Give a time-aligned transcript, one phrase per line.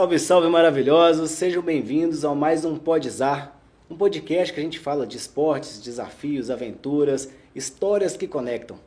[0.00, 1.30] Salve, salve maravilhosos!
[1.32, 6.48] Sejam bem-vindos a mais um Podzar, um podcast que a gente fala de esportes, desafios,
[6.48, 8.78] aventuras, histórias que conectam.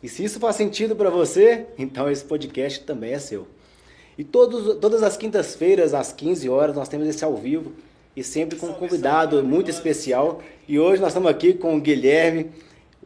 [0.00, 3.48] E se isso faz sentido para você, então esse podcast também é seu.
[4.16, 7.72] E todos, todas as quintas-feiras, às 15 horas, nós temos esse ao vivo
[8.14, 10.40] e sempre com um convidado muito especial.
[10.68, 12.52] E hoje nós estamos aqui com o Guilherme,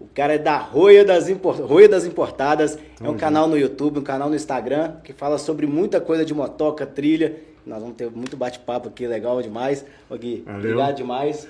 [0.00, 1.58] o cara é da Roia das, Import...
[1.58, 2.78] Roia das Importadas.
[3.02, 6.32] é um canal no YouTube, um canal no Instagram que fala sobre muita coisa de
[6.32, 7.36] motoca, trilha.
[7.66, 9.84] Nós vamos ter muito bate-papo aqui, legal demais.
[10.08, 10.60] Ô Gui, Valeu.
[10.60, 11.48] obrigado demais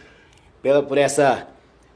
[0.62, 1.46] pela, por essa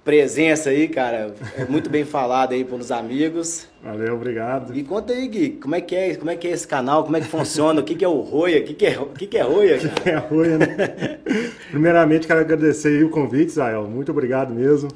[0.04, 1.34] presença aí, cara.
[1.56, 3.66] É muito bem falado aí pelos amigos.
[3.82, 4.76] Valeu, obrigado.
[4.76, 7.16] E conta aí, Gui, como é que é, como é, que é esse canal, como
[7.16, 9.26] é que funciona, o que, que é o Roia, o que, que, é, o que,
[9.26, 9.88] que é Roia, cara?
[9.88, 10.66] O que, que é Roia, né?
[11.70, 13.88] Primeiramente, quero agradecer aí o convite, Zael.
[13.88, 14.90] Muito obrigado mesmo.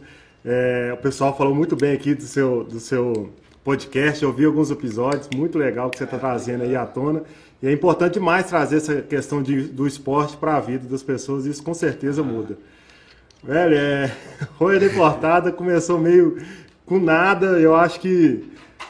[0.49, 3.31] É, o pessoal falou muito bem aqui do seu, do seu
[3.65, 7.25] podcast, eu vi alguns episódios, muito legal que você está trazendo aí à tona.
[7.61, 11.47] E é importante demais trazer essa questão de, do esporte para a vida das pessoas,
[11.47, 12.57] isso com certeza muda.
[13.43, 14.13] Velho, é,
[14.55, 16.41] Roia Deportada começou meio
[16.85, 18.45] com nada, eu acho que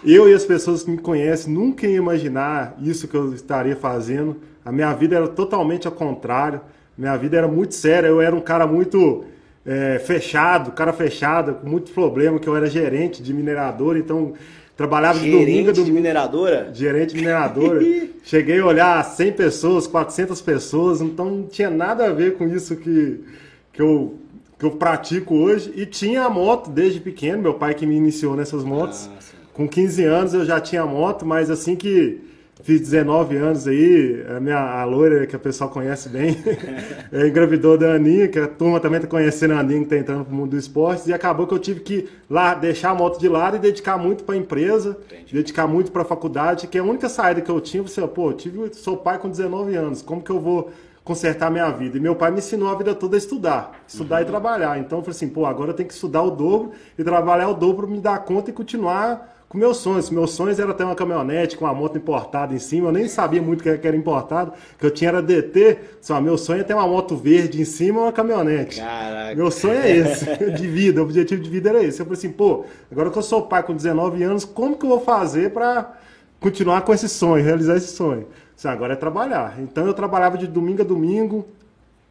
[0.05, 4.37] eu e as pessoas que me conhecem nunca iam imaginar isso que eu estaria fazendo.
[4.63, 6.61] A minha vida era totalmente ao contrário,
[6.99, 9.25] minha vida era muito séria, eu era um cara muito
[9.67, 14.35] é, fechado, cara fechado, com muito problema, que eu era gerente de mineradora, então
[14.77, 15.85] trabalhava gerente de domingo domingo.
[15.85, 16.71] de mineradora?
[16.73, 17.85] Gerente de mineradora.
[18.23, 22.77] Cheguei a olhar 100 pessoas, 400 pessoas, então não tinha nada a ver com isso
[22.77, 23.25] que,
[23.73, 24.15] que, eu,
[24.59, 25.73] que eu pratico hoje.
[25.75, 29.11] E tinha a moto desde pequeno, meu pai que me iniciou nessas motos.
[29.13, 29.19] Ah,
[29.53, 32.21] com 15 anos eu já tinha moto, mas assim que
[32.63, 36.39] Fiz 19 anos aí, a minha a loira, que o pessoal conhece bem,
[37.13, 40.25] é, engravidou da Aninha, que a turma também está conhecendo a Aninha, que está entrando
[40.25, 43.21] para o mundo do esporte, e acabou que eu tive que lá deixar a moto
[43.21, 45.35] de lado e dedicar muito para a empresa, Entendi.
[45.35, 48.31] dedicar muito para a faculdade, que é a única saída que eu tinha, você, pô,
[48.31, 50.73] eu tive, sou pai com 19 anos, como que eu vou
[51.05, 51.99] consertar minha vida?
[51.99, 54.23] E meu pai me ensinou a vida toda a estudar, estudar uhum.
[54.23, 54.79] e trabalhar.
[54.79, 57.55] Então eu falei assim, pô, agora eu tenho que estudar o dobro e trabalhar o
[57.55, 60.11] dobro para me dar conta e continuar com meus sonhos.
[60.11, 62.89] Meus sonhos era ter uma caminhonete com uma moto importada em cima.
[62.89, 65.79] Eu nem sabia muito que era importado, que eu tinha era DT.
[66.03, 68.79] Só meu sonho é ter uma moto verde em cima e uma caminhonete.
[68.79, 69.35] Caraca.
[69.35, 71.01] Meu sonho é esse, de vida.
[71.01, 72.01] O objetivo de vida era esse.
[72.01, 74.91] Eu falei assim, pô, agora que eu sou pai com 19 anos, como que eu
[74.91, 75.99] vou fazer para
[76.39, 78.27] continuar com esse sonho, realizar esse sonho?
[78.57, 79.57] Assim, agora é trabalhar.
[79.59, 81.47] Então eu trabalhava de domingo a domingo.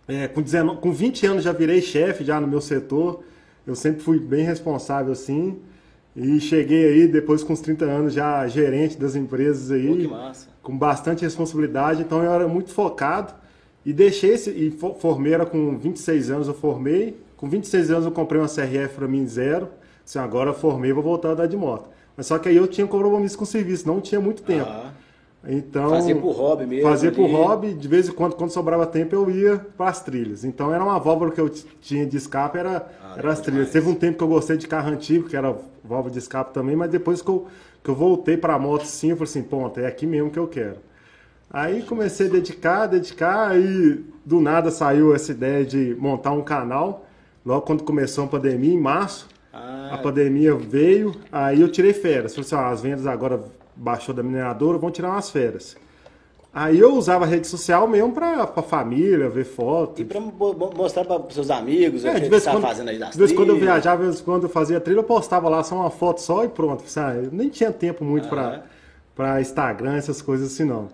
[0.08, 3.24] É, com, 19, com 20 anos já virei chefe já no meu setor.
[3.68, 5.60] Eu sempre fui bem responsável assim.
[6.16, 10.08] E cheguei aí, depois com uns 30 anos, já gerente das empresas aí.
[10.08, 10.16] Pô,
[10.64, 13.34] com bastante responsabilidade, então eu era muito focado.
[13.86, 17.18] E deixei esse, e formei, era com 26 anos eu formei.
[17.38, 19.68] Com 26 anos eu comprei uma CRF para mim zero.
[20.04, 21.90] Assim, agora eu formei, vou voltar a dar de moto.
[22.16, 24.70] Mas só que aí eu tinha compromisso com o serviço, não tinha muito tempo.
[24.70, 24.92] Ah.
[25.48, 26.90] Então, fazia por hobby mesmo.
[26.90, 27.16] Fazia ali.
[27.16, 30.44] por hobby, de vez em quando, quando sobrava tempo, eu ia para as trilhas.
[30.44, 33.70] Então era uma válvula que eu tinha de escape, era, ah, era as trilhas.
[33.70, 35.56] Teve um tempo que eu gostei de carro antigo, que era
[35.88, 37.48] válvula de escape também, mas depois que eu,
[37.84, 40.40] que eu voltei para a moto sim, eu falei assim, ponto, é aqui mesmo que
[40.40, 40.78] eu quero.
[41.50, 47.06] Aí comecei a dedicar, dedicar, e do nada saiu essa ideia de montar um canal.
[47.46, 49.92] Logo quando começou a pandemia, em março, ah.
[49.94, 52.34] a pandemia veio, aí eu tirei férias.
[52.34, 53.42] Falei assim, ó, as vendas agora
[53.76, 55.78] baixou da mineradora, vão tirar umas férias.
[56.56, 60.00] Aí eu usava a rede social mesmo pra, pra família, ver fotos.
[60.00, 63.18] E pra mostrar pra seus amigos é, o que você tá fazendo aí das De
[63.18, 65.90] vez quando eu viajava, de vez quando eu fazia trilha, eu postava lá só uma
[65.90, 66.88] foto só e pronto.
[66.88, 67.26] Sabe?
[67.26, 68.64] Eu nem tinha tempo muito ah, pra,
[69.14, 70.88] pra Instagram, essas coisas assim não.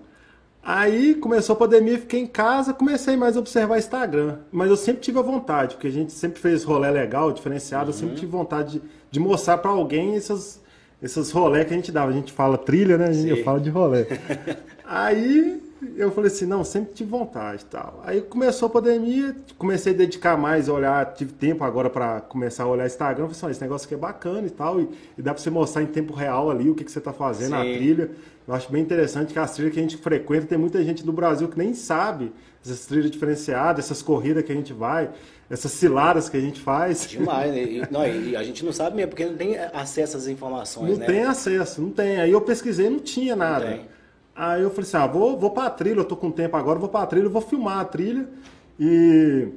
[0.64, 4.40] Aí começou a pandemia, fiquei em casa, comecei mais a observar Instagram.
[4.52, 7.90] Mas eu sempre tive a vontade, porque a gente sempre fez rolê legal, diferenciado, uhum.
[7.90, 10.60] eu sempre tive vontade de, de mostrar para alguém essas,
[11.00, 12.10] esses rolé que a gente dava.
[12.10, 13.12] A gente fala trilha, né?
[13.28, 14.08] Eu falo de rolé.
[14.94, 15.64] Aí
[15.96, 18.04] eu falei assim, não, sempre tive vontade e tal.
[18.06, 22.64] Aí começou a pandemia, comecei a dedicar mais a olhar, tive tempo agora para começar
[22.64, 25.34] a olhar Instagram, falei assim, esse negócio aqui é bacana e tal, e, e dá
[25.34, 27.52] para você mostrar em tempo real ali o que, que você está fazendo Sim.
[27.52, 28.12] na trilha.
[28.46, 31.14] Eu acho bem interessante que as trilhas que a gente frequenta, tem muita gente do
[31.14, 35.10] Brasil que nem sabe essas trilhas diferenciadas, essas corridas que a gente vai
[35.50, 37.10] essas ciladas que a gente faz.
[37.10, 37.62] Demais, né?
[37.62, 41.00] E, não, e a gente não sabe mesmo, porque não tem acesso às informações, não
[41.00, 41.06] né?
[41.06, 42.22] tem acesso, não tem.
[42.22, 43.70] Aí eu pesquisei não tinha nada.
[43.70, 44.01] Não
[44.36, 46.90] Aí eu falei assim, ah, vou, vou pra trilha, eu tô com tempo agora, vou
[46.90, 48.28] pra trilha, vou filmar a trilha.
[48.80, 49.50] E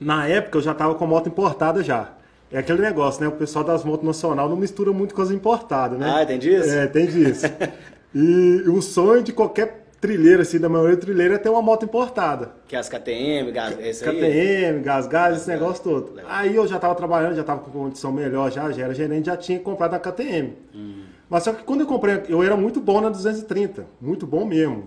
[0.00, 2.12] na época eu já tava com moto importada já.
[2.50, 3.28] É aquele negócio, né?
[3.28, 6.20] O pessoal das motos nacional não mistura muito coisa importada, né?
[6.22, 6.70] Ah, tem disso?
[6.70, 7.46] É, tem disso.
[8.14, 12.50] e o sonho de qualquer trilheira, assim, da maioria trilheira é ter uma moto importada.
[12.68, 16.14] Que é as KTM, gás, esse KTM, gás, gás, esse negócio todo.
[16.14, 16.30] Legal.
[16.32, 19.36] Aí eu já estava trabalhando, já estava com condição melhor, já, já era gerente, já
[19.36, 20.52] tinha comprado a KTM.
[20.74, 21.02] Hum.
[21.28, 24.84] Mas só que quando eu comprei, eu era muito bom na 230, muito bom mesmo.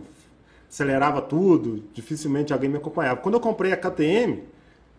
[0.72, 3.18] acelerava tudo, dificilmente alguém me acompanhava.
[3.22, 4.44] Quando eu comprei a KTM,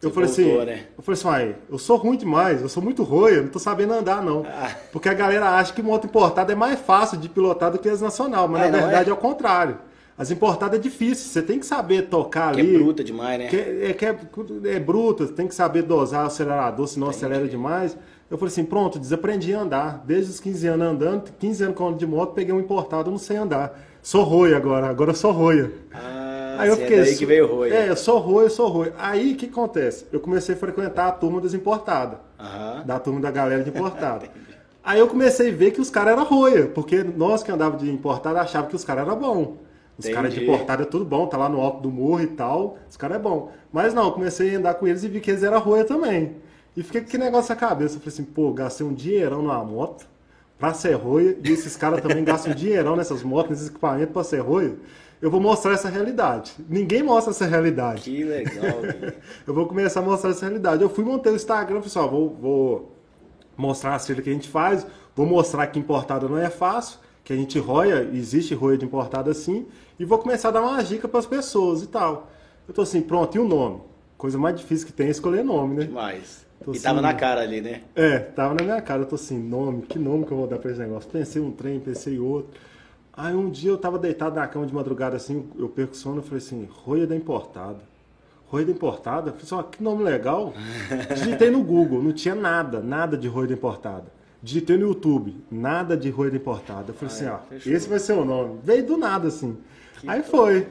[0.02, 0.80] eu Você falei assim, voltou, né?
[0.98, 3.92] eu falei assim, "Uai, eu sou ruim demais, eu sou muito roia, não tô sabendo
[3.92, 4.44] andar não.
[4.48, 4.74] Ah.
[4.92, 8.00] Porque a galera acha que moto importada é mais fácil de pilotar do que as
[8.00, 9.12] nacional, mas É, na não verdade é?
[9.12, 9.14] é?
[9.14, 9.78] o contrário.
[10.18, 12.74] As importadas é difícil, você tem que saber tocar Que ali.
[12.74, 13.46] é bruta demais, né?
[13.46, 14.18] Que é, é, que é,
[14.64, 17.96] é bruta, tem que saber dosar o acelerador, senão acelera demais.
[18.30, 20.04] Eu falei assim, pronto, desaprendi a andar.
[20.06, 23.18] Desde os 15 anos andando, 15 anos com ando de moto, peguei um importado, não
[23.18, 23.78] sei andar.
[24.00, 25.72] Sou roia agora, agora eu sou roia.
[25.92, 27.00] Ah, Aí eu é fiquei.
[27.00, 27.70] daí que veio Roy.
[27.70, 28.94] É, eu sou roia, eu sou roia.
[28.98, 30.06] Aí o que acontece?
[30.12, 32.18] Eu comecei a frequentar a turma das importadas.
[32.38, 32.84] Aham.
[32.86, 34.26] Da turma da galera de importada.
[34.82, 37.90] Aí eu comecei a ver que os caras eram roia, porque nós que andávamos de
[37.90, 39.56] importada achávamos que os caras eram bons.
[39.98, 42.78] Os caras de importada é tudo bom, tá lá no alto do morro e tal,
[42.88, 43.50] os caras é bom.
[43.70, 46.36] Mas não, eu comecei a andar com eles e vi que eles eram roia também.
[46.76, 47.96] E fiquei com que negócio na cabeça.
[47.96, 50.06] Eu falei assim, pô, gastei um dinheirão numa moto
[50.58, 54.22] pra ser roia, e esses caras também gastam um dinheirão nessas motos, nesses equipamentos pra
[54.22, 54.76] ser roia.
[55.20, 56.52] Eu vou mostrar essa realidade.
[56.68, 58.02] Ninguém mostra essa realidade.
[58.02, 58.78] Que legal.
[59.46, 60.82] Eu vou começar a mostrar essa realidade.
[60.82, 62.96] Eu fui montei o Instagram, pessoal, vou, vou
[63.56, 67.32] mostrar a trilha que a gente faz, vou mostrar que importada não é fácil, que
[67.32, 69.66] a gente roia, existe roia de importada sim,
[69.98, 72.30] e vou começar a dar uma dica para as pessoas e tal.
[72.66, 73.80] Eu tô assim, pronto, e o nome?
[74.16, 75.84] Coisa mais difícil que tem é escolher nome, né?
[75.84, 76.46] Demais.
[76.64, 77.02] Tô E tava sim.
[77.02, 77.82] na cara ali, né?
[77.94, 80.58] É, tava na minha cara, eu tô assim, nome, que nome que eu vou dar
[80.58, 81.10] pra esse negócio?
[81.10, 82.60] Pensei um trem, pensei outro.
[83.12, 86.22] Aí um dia eu tava deitado na cama de madrugada assim, eu perco sono, eu
[86.22, 87.80] falei assim, roia da importada.
[88.46, 89.30] Roia da importada?
[89.30, 90.52] Eu falei assim, ó, que nome legal.
[91.14, 94.06] Digitei no Google, não tinha nada, nada de roia da importada.
[94.42, 96.90] Digitei no YouTube, nada de roia da importada.
[96.90, 97.72] Eu falei assim, é, ó, fechou.
[97.72, 98.58] esse vai ser o nome.
[98.62, 99.56] Veio do nada, assim.
[100.06, 100.66] Aí foi.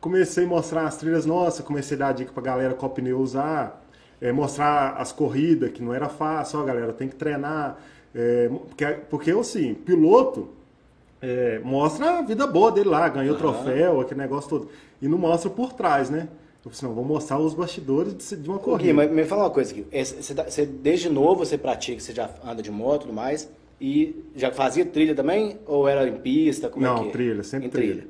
[0.00, 3.84] Comecei a mostrar as trilhas nossas, comecei a dar dica pra galera qual pneu usar,
[4.20, 7.78] é, mostrar as corridas, que não era fácil, ó, galera, tem que treinar.
[8.14, 10.48] É, porque, porque assim, piloto
[11.20, 14.68] é, mostra a vida boa dele lá, ganhou troféu, aquele negócio todo.
[15.00, 16.28] E não mostra por trás, né?
[16.64, 18.94] Eu falei assim, não, vou mostrar os bastidores de, de uma Gui, corrida.
[18.94, 19.86] mas me fala uma coisa aqui.
[19.92, 23.48] É, Você, você- desde novo você pratica, você já anda de moto e tudo mais,
[23.80, 25.56] e já fazia trilha também?
[25.66, 26.68] Ou era em pista?
[26.68, 27.12] Como é Não, que é?
[27.12, 28.06] trilha, sempre Em trilha.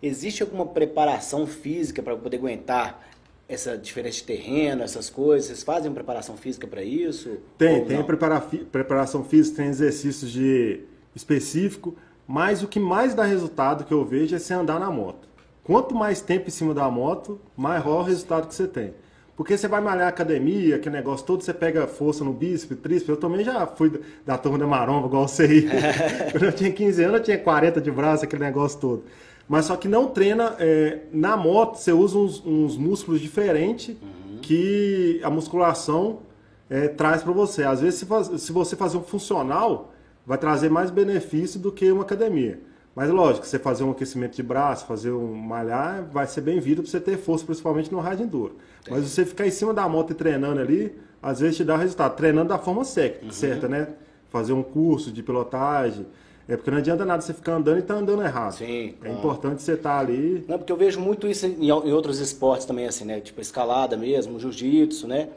[0.00, 3.04] Existe alguma preparação física para poder aguentar
[3.48, 5.46] essa diferença de terreno, essas coisas?
[5.46, 7.38] Vocês fazem preparação física para isso?
[7.56, 8.40] Tem, tem prepara-
[8.70, 10.80] preparação física, tem exercícios de
[11.14, 11.96] específico,
[12.26, 15.26] mas o que mais dá resultado que eu vejo é você andar na moto.
[15.64, 18.94] Quanto mais tempo em cima da moto, maior o resultado que você tem.
[19.36, 23.08] Porque você vai malhar academia, aquele negócio todo, você pega força no bíceps, tríceps.
[23.08, 25.68] Eu também já fui da- da turma da maromba, igual você aí.
[26.32, 29.04] Quando eu tinha 15 anos, eu tinha 40 de braço, aquele negócio todo.
[29.48, 30.54] Mas só que não treina.
[30.58, 33.96] é, na moto, você usa uns, uns músculos diferentes
[34.42, 36.20] que a musculação
[36.68, 37.64] é, traz para você.
[37.64, 39.92] Às vezes, se, faz- se você fazer um funcional,
[40.26, 42.60] vai trazer mais benefício do que uma academia.
[42.94, 46.90] Mas lógico, você fazer um aquecimento de braço, fazer um malhar, vai ser bem-vindo para
[46.90, 48.56] você ter força, principalmente no rádio enduro.
[48.90, 50.92] Mas você ficar em cima da moto e treinando ali,
[51.22, 52.16] às vezes te dá resultado.
[52.16, 53.30] Treinando da forma certa, Uhum.
[53.30, 53.88] certa né?
[54.30, 56.06] Fazer um curso de pilotagem.
[56.48, 58.52] É porque não adianta nada você ficar andando e tá andando errado.
[58.54, 60.44] Sim, É importante você estar ali.
[60.48, 63.20] Não, porque eu vejo muito isso em, em outros esportes também, assim, né?
[63.20, 65.28] Tipo escalada mesmo, jiu-jitsu, né?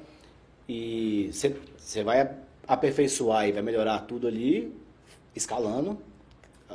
[0.70, 2.30] E você- você vai
[2.68, 4.74] aperfeiçoar e vai melhorar tudo ali
[5.36, 5.98] escalando.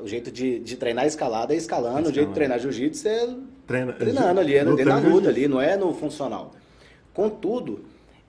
[0.03, 3.35] O jeito de, de treinar escalada é escalando, o jeito de treinar jiu-jitsu é
[3.67, 6.53] Treina, treinando ali, é lutando luta ali, não é no funcional.
[7.15, 7.87] Contudo,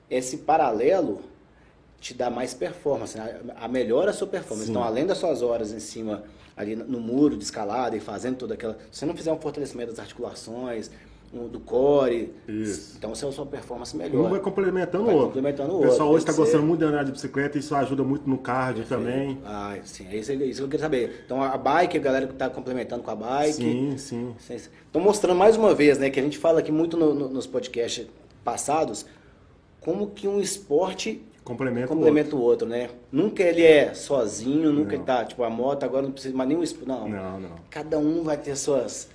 [0.09, 1.19] esse paralelo
[1.99, 3.39] te dá mais performance, né?
[3.55, 4.65] a melhora a sua performance.
[4.67, 4.71] Sim.
[4.71, 6.23] Então, além das suas horas em cima
[6.55, 9.91] ali no muro de escalada e fazendo toda aquela, se você não fizer um fortalecimento
[9.91, 10.89] das articulações,
[11.33, 12.95] um- do core, Isso.
[12.97, 14.29] então a sua performance Um melhora.
[14.29, 15.27] vai complementando Vai o outro.
[15.33, 16.67] complementando o o pessoal outro, hoje está que gostando ser.
[16.67, 19.37] muito de andar de bicicleta, isso ajuda muito no cardio também.
[19.45, 21.23] Ah, sim, é isso, é isso que eu queria saber.
[21.25, 23.53] Então a bike, a galera que está complementando com a bike.
[23.53, 24.35] Sim, sim.
[24.49, 27.45] Estou mostrando mais uma vez, né, que a gente fala aqui muito no- no- nos
[27.45, 28.07] podcasts
[28.43, 29.05] passados,
[29.81, 32.89] como que um esporte Complementa, complementa o outro, né?
[33.11, 34.95] Nunca ele é sozinho, nunca Não.
[34.95, 36.85] ele tá, tipo, a moto agora não precisa mais nenhum esporte.
[36.85, 36.99] o Não.
[37.03, 37.11] outro.
[37.15, 37.49] Não, não.
[37.69, 39.09] Cada um vai ter suas,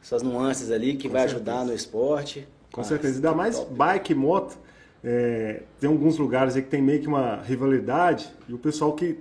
[0.00, 1.36] suas nuances ali que Com vai certeza.
[1.50, 2.46] ajudar no esporte.
[2.70, 3.16] Com Ah, certeza.
[3.16, 3.74] Ainda que mais top.
[3.74, 4.56] bike e moto.
[5.04, 9.18] é, tem alguns lugares aí que tem meio que uma rivalidade e o pessoal que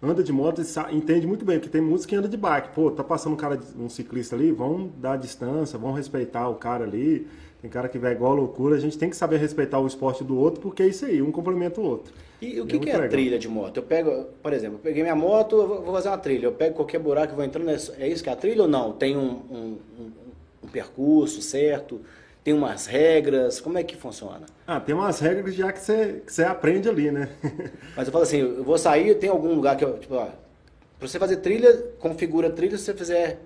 [0.00, 2.68] anda de moto entende muito bem, porque tem muitos que andam de bike.
[2.74, 6.84] Pô, tá passando um cara, um ciclista ali, vão dar distância, vão respeitar o cara
[6.84, 7.26] ali.
[7.64, 8.76] Tem cara que vai igual loucura.
[8.76, 11.32] A gente tem que saber respeitar o esporte do outro, porque é isso aí, um
[11.32, 12.12] complementa o outro.
[12.42, 13.10] E o É que, que é a legal.
[13.10, 13.78] trilha de moto?
[13.78, 16.44] Eu pego, por exemplo, eu peguei minha moto, eu vou fazer uma trilha.
[16.44, 17.70] Eu pego qualquer buraco e vou entrando.
[17.70, 18.92] É é isso que é a trilha ou não?
[18.92, 20.12] Tem um, um- um-
[20.64, 22.02] um percurso certo?
[22.44, 23.62] Tem umas regras?
[23.62, 24.44] Como é que funciona?
[24.66, 27.30] Ah, tem umas regras já que você, que você aprende ali, né?
[27.96, 30.26] Mas eu falo assim, eu vou sair, tem algum lugar que eu, tipo, ó,
[30.98, 33.40] pra você fazer trilha, configura trilha, se você fizer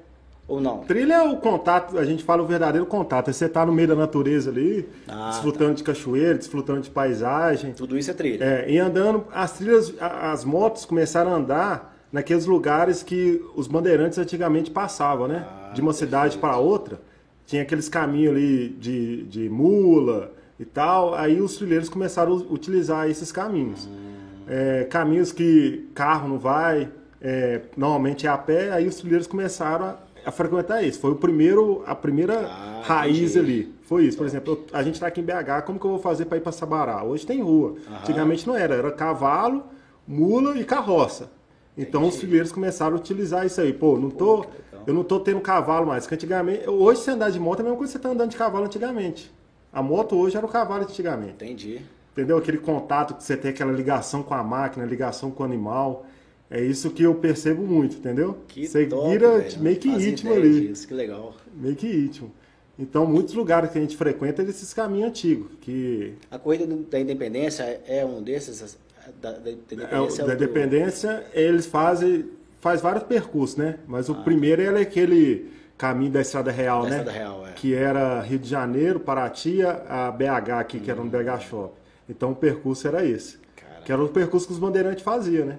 [0.48, 0.78] Ou não?
[0.78, 3.28] Trilha é o contato, a gente fala o verdadeiro contato.
[3.28, 7.74] É você tá no meio da natureza ali, Ah, desfrutando de cachoeira, desfrutando de paisagem.
[7.74, 8.42] Tudo isso é trilha.
[8.42, 14.18] É, e andando, as trilhas, as motos começaram a andar naqueles lugares que os bandeirantes
[14.18, 15.46] antigamente passavam, né?
[15.46, 16.98] Ah, de uma cidade para outra.
[17.46, 21.14] Tinha aqueles caminhos ali de, de mula e tal.
[21.14, 23.86] Aí os trilheiros começaram a utilizar esses caminhos.
[23.86, 24.44] Hum.
[24.48, 26.90] É, caminhos que carro não vai,
[27.20, 28.72] é, normalmente é a pé.
[28.72, 29.96] Aí os trilheiros começaram a,
[30.28, 31.00] a frequentar isso.
[31.00, 33.38] Foi o primeiro, a primeira Ah, raiz entendi.
[33.38, 33.74] ali.
[33.82, 34.16] Foi isso.
[34.18, 36.36] Por exemplo, eu- a gente está aqui em BH, como que eu vou fazer para
[36.38, 37.02] ir para Sabará?
[37.02, 37.76] Hoje tem rua.
[38.00, 39.64] Antigamente não era, era cavalo,
[40.06, 41.30] mula e carroça.
[41.76, 43.72] Então os trilheiros começaram a utilizar isso aí.
[43.72, 44.52] Pô, não tô, legal.
[44.86, 46.06] eu não tô tendo cavalo mais.
[46.06, 48.30] Que antigamente, hoje você andar de moto é a mesma coisa que você tá andando
[48.30, 49.32] de cavalo antigamente.
[49.72, 51.32] A moto hoje era o cavalo antigamente.
[51.44, 51.80] Entendi.
[52.12, 52.36] Entendeu?
[52.36, 56.04] Aquele contato que você tem, aquela ligação com a máquina, ligação com o animal.
[56.50, 58.38] É isso que eu percebo muito, entendeu?
[58.48, 59.60] Que você top, vira velho.
[59.60, 60.68] meio que ideia ali.
[60.68, 61.34] disso, Que legal.
[61.54, 62.32] Meio que íntimo.
[62.78, 66.84] Então, muitos lugares que a gente frequenta é desses caminhos antigos, que A corrida do-
[66.84, 68.78] da independência é um desses?
[69.20, 72.26] Da, da- da é, independência o- é da o do- dependência, eles fazem
[72.60, 73.78] faz vários percursos, né?
[73.86, 74.22] Mas o Ah.
[74.22, 76.96] primeiro é aquele caminho da Estrada Real, Da né?
[76.98, 77.52] Estrada Real, é.
[77.52, 81.74] Que era Rio de Janeiro, Paraty, a BH aqui, que era no BH Shop.
[82.08, 83.38] Então o percurso era esse.
[83.56, 83.82] Cara.
[83.84, 85.58] Que era o percurso que os bandeirantes faziam, né?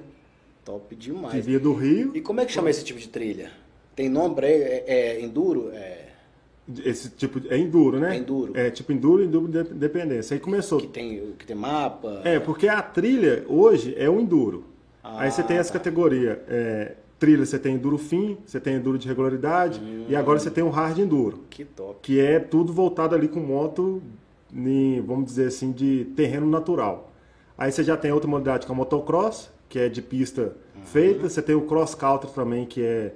[0.70, 1.44] Top Que demais.
[1.44, 3.50] via do Rio, E como é que chama esse tipo de trilha?
[3.96, 4.64] Tem nome ele?
[4.64, 5.72] É, é enduro?
[5.74, 6.10] É,
[6.86, 8.16] esse tipo de, é enduro, né?
[8.16, 8.56] É enduro.
[8.56, 10.36] É tipo enduro e enduro de dependência.
[10.36, 10.80] Aí começou.
[10.80, 12.22] que, tem, que tem mapa?
[12.24, 14.66] É, porque a trilha hoje é o enduro.
[15.04, 15.80] Ah, Aí você tem essa tá.
[15.80, 16.40] categoria.
[16.48, 20.18] é, trilha, você tem enduro fim, você tem enduro de regularidade, e Hum.
[20.18, 21.98] agora você tem o hard enduro, Que top.
[22.02, 24.02] que é tudo voltado ali com moto,
[24.54, 27.12] em, vamos dizer assim, de terreno natural.
[27.58, 30.42] Aí você já tem outra modalidade que é o motocross, que é de pista
[30.76, 30.82] Uhum.
[30.86, 31.30] feita.
[31.30, 33.14] Você tem o cross country também, que é,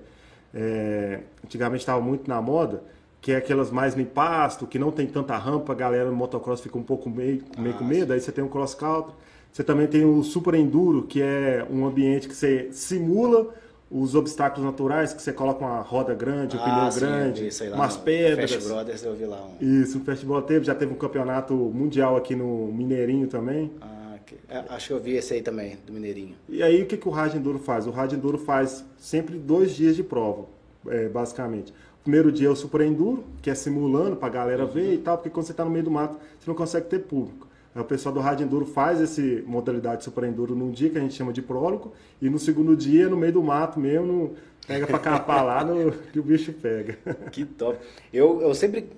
[0.54, 2.84] é, antigamente estava muito na moda,
[3.20, 6.62] que é aquelas mais em pasto, que não tem tanta rampa, a galera no motocross
[6.62, 8.14] fica um pouco meio, meio Ah, com medo.
[8.14, 9.14] Aí você tem o cross country.
[9.52, 13.54] Você também tem o super enduro, que é um ambiente que você simula
[13.90, 17.70] os obstáculos naturais, que você coloca uma roda grande, um Ah, pneu sim, grande, vi
[17.70, 18.52] lá umas no pedras.
[18.52, 19.64] Fast Brothers eu vi lá um.
[19.64, 23.72] Isso, o festival teve, já teve um campeonato mundial aqui no Mineirinho também.
[23.80, 26.36] Ah, que- é, acho que eu vi esse aí também, do Mineirinho.
[26.50, 27.86] E aí o que, que o Rádio Enduro faz?
[27.88, 30.46] O Rádio Enduro faz sempre dois dias de prova,
[30.88, 31.72] é, basicamente.
[31.72, 35.18] O primeiro dia é o Super Enduro, que é simulando pra galera ver e tal,
[35.18, 37.48] porque quando você tá no meio do mato, você não consegue ter público.
[37.74, 41.02] Aí o pessoal do Rádio Enduro faz essa modalidade Super Enduro num dia que a
[41.02, 44.32] gente chama de prólogo, e no segundo dia, no meio do mato mesmo, no-
[44.68, 46.98] pega pra capar lá no, que o bicho pega.
[47.32, 47.80] Que top.
[48.14, 48.90] Eu, eu sempre,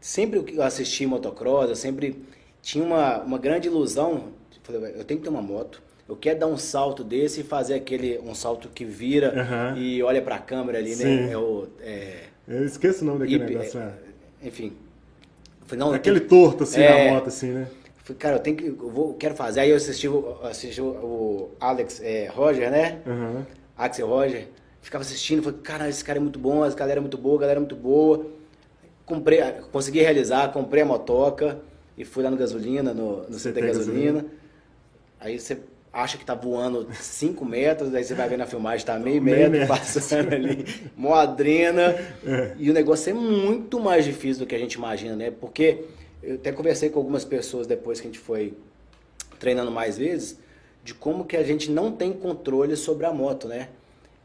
[0.00, 2.22] sempre assisti motocross, eu sempre
[2.62, 4.24] tinha uma, uma grande ilusão.
[4.64, 5.80] Falei, "Ué, eu tenho que ter uma moto.
[6.08, 9.78] Eu quero dar um salto desse e fazer aquele um salto que vira Aham.
[9.78, 11.04] e olha pra câmera ali, Sim.
[11.04, 11.32] né?
[11.32, 13.78] É o, é, Eu esqueço o nome daquele hip- negócio.
[13.80, 13.92] é, lá.
[14.42, 14.72] enfim.
[15.66, 17.06] Falei, não, Aquele tenho- torto assim É.
[17.06, 17.68] na moto, assim, né?
[18.02, 19.60] falei, cara, eu tenho que, eu vou, quero fazer.
[19.60, 22.98] Aí eu assisti, o- assisti o, o Alex é, Roger, né?
[23.06, 23.46] Aham.
[23.78, 24.46] Axel Roger,
[24.82, 27.40] ficava assistindo, falei, cara, esse cara é muito bom, essa galera é muito boa, a
[27.40, 28.26] galera é muito boa.
[29.06, 29.40] Comprei,
[29.72, 31.58] consegui realizar, comprei a motoca
[31.96, 34.12] e fui lá no gasolina, no, no CT CT gasolina.
[34.22, 34.24] Gasolina.
[35.24, 35.56] Aí você
[35.90, 39.50] acha que tá voando 5 metros, aí você vai ver na filmagem, tá meio Meio
[39.50, 39.68] metro, metro.
[39.68, 41.96] passando ali, mó adrena.
[42.26, 42.52] É.
[42.58, 45.30] E o negócio é muito mais difícil do que a gente imagina, né?
[45.30, 45.84] Porque
[46.22, 48.52] eu até conversei com algumas pessoas depois que a gente foi
[49.38, 50.38] treinando mais vezes,
[50.82, 53.68] de como que a gente não tem controle sobre a moto, né?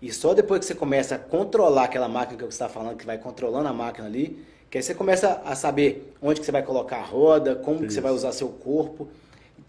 [0.02, 3.06] E só depois que você começa a controlar aquela máquina que você está falando, que
[3.06, 4.38] vai controlando a máquina ali,
[4.70, 7.94] que aí você começa a saber onde que você vai colocar a roda, como que
[7.94, 9.08] você vai usar seu corpo.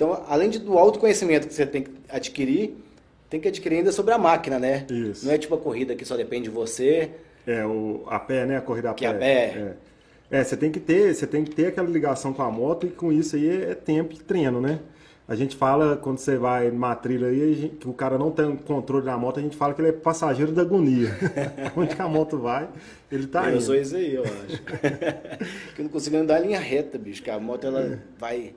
[0.00, 2.74] Então, além do autoconhecimento que você tem que adquirir,
[3.28, 4.86] tem que adquirir ainda sobre a máquina, né?
[4.90, 5.26] Isso.
[5.26, 7.10] Não é tipo a corrida que só depende de você.
[7.46, 8.56] É, o, a pé, né?
[8.56, 9.10] A corrida a Que pé.
[9.10, 9.74] a pé.
[10.30, 10.38] É.
[10.38, 12.90] É, você tem que ter, você tem que ter aquela ligação com a moto e
[12.90, 14.78] com isso aí é tempo e treino, né?
[15.28, 18.56] A gente fala, quando você vai numa trilha aí, gente- que o cara não tem
[18.56, 21.10] controle da moto, a gente fala que ele é passageiro da agonia.
[21.76, 22.68] Onde que a moto vai,
[23.12, 23.60] ele tá eu indo.
[23.60, 24.62] sou isso aí, eu acho.
[25.76, 27.22] que eu não consigo andar em linha reta, bicho.
[27.22, 27.98] Que a moto ela É.
[28.18, 28.54] vai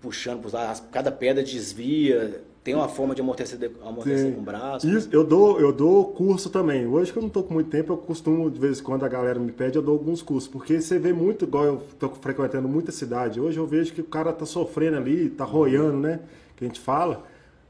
[0.00, 4.88] puxando lados, cada pedra desvia, tem uma forma de amortecer, amortecer com o braço.
[4.88, 6.86] Isso, eu dou, eu dou curso também.
[6.86, 9.08] Hoje que eu não tô com muito tempo, eu costumo, de vez em quando a
[9.08, 10.48] galera me pede, eu dou alguns cursos.
[10.48, 14.04] Porque você vê muito, igual eu tô frequentando muita cidade, hoje eu vejo que o
[14.04, 16.20] cara tá sofrendo ali, tá roiando, né?
[16.56, 17.24] Que a gente fala.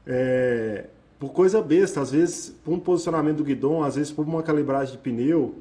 [0.05, 0.85] É,
[1.19, 4.93] por coisa besta, às vezes por um posicionamento do guidão, às vezes por uma calibragem
[4.93, 5.55] de pneu.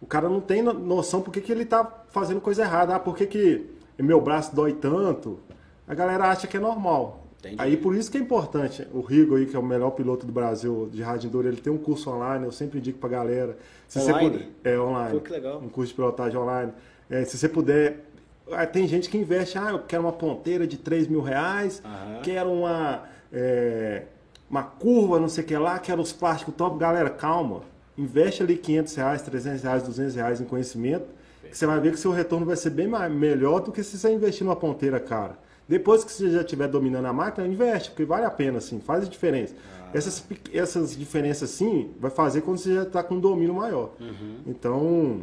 [0.00, 2.94] O cara não tem no- noção por que, que ele tá fazendo coisa errada.
[2.96, 3.66] Ah, por que, que
[3.98, 5.38] meu braço dói tanto?
[5.86, 7.26] A galera acha que é normal.
[7.38, 7.56] Entendi.
[7.58, 8.86] Aí por isso que é importante.
[8.92, 11.72] O Rigo aí, que é o melhor piloto do Brasil de rádio enduro, ele tem
[11.72, 13.56] um curso online, eu sempre indico pra galera.
[13.86, 14.30] Se online?
[14.30, 15.10] Você puder, é online.
[15.12, 15.58] Pô, que legal.
[15.58, 16.72] Um curso de pilotagem online.
[17.08, 18.04] É, se você puder.
[18.50, 22.22] Ah, tem gente que investe, ah, eu quero uma ponteira de 3 mil reais, uhum.
[22.22, 23.02] quero uma,
[23.32, 24.04] é,
[24.48, 26.78] uma curva, não sei o que lá, quero os plásticos top.
[26.78, 27.62] Galera, calma.
[27.98, 31.06] Investe ali 500 reais, 300 reais, 200 reais em conhecimento,
[31.42, 33.98] que você vai ver que seu retorno vai ser bem mais, melhor do que se
[33.98, 35.38] você investir numa ponteira cara.
[35.68, 39.04] Depois que você já estiver dominando a máquina, investe, porque vale a pena, assim, faz
[39.04, 39.54] a diferença.
[39.80, 39.90] Ah.
[39.92, 43.92] Essas, essas diferenças, sim, vai fazer quando você já está com um domínio maior.
[44.00, 44.36] Uhum.
[44.46, 45.22] Então,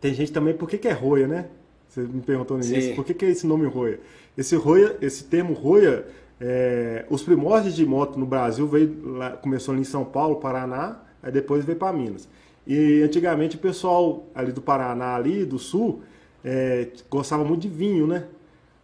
[0.00, 1.48] tem gente também, por que, que é roia, né?
[1.88, 4.00] Você me perguntou início, por que, que é esse nome roia?
[4.36, 6.06] Esse roia, esse termo roia,
[6.40, 11.00] é, os primórdios de moto no Brasil veio lá, começou ali em São Paulo, Paraná,
[11.22, 12.28] aí depois veio para Minas.
[12.66, 16.02] E antigamente o pessoal ali do Paraná, ali do sul,
[16.44, 18.24] é, gostava muito de vinho, né?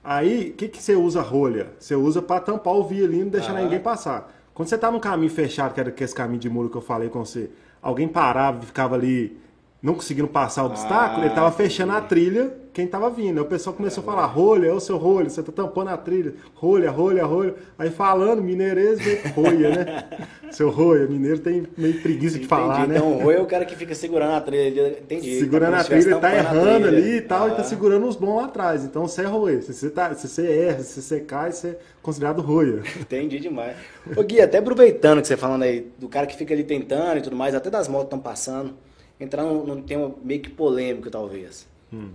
[0.05, 1.73] Aí, o que, que você usa rolha?
[1.79, 3.63] Você usa para tampar o via ali e não deixar ah.
[3.63, 4.31] ninguém passar.
[4.53, 7.09] Quando você tá num caminho fechado, que era esse caminho de muro que eu falei
[7.09, 9.41] com você, alguém parava e ficava ali
[9.85, 13.37] não conseguindo passar o obstáculo, ah, ele estava fechando a trilha, quem estava vindo.
[13.37, 15.97] Aí o pessoal começou a falar, rolha, é o seu rolha, você está tampando a
[15.99, 17.55] trilha, rolha, rolha, rolha.
[17.79, 18.99] Aí falando, mineirês,
[19.35, 20.05] rolha, né?
[20.51, 22.97] seu rolha, mineiro tem meio preguiça de falar, né?
[22.97, 25.39] Então, rolha é o cara que fica segurando a trilha, entendi.
[25.39, 27.51] Segurando a trilha, tá errando ali e tal, ah.
[27.51, 28.85] e tá segurando os bons lá atrás.
[28.85, 29.61] Então você é rolha.
[29.61, 32.83] Se você, tá, se você erra, se você cai, você é considerado rolha.
[32.99, 33.77] Entendi demais.
[34.17, 37.21] Ô Gui, até aproveitando que você falando aí, do cara que fica ali tentando e
[37.21, 38.73] tudo mais, até das motos estão passando
[39.19, 41.67] entrar num, num tema meio que polêmico, talvez.
[41.93, 42.11] Hum.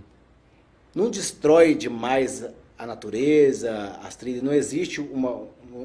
[0.94, 2.44] Não destrói demais
[2.78, 5.42] a natureza, as trilhas, não existe uma,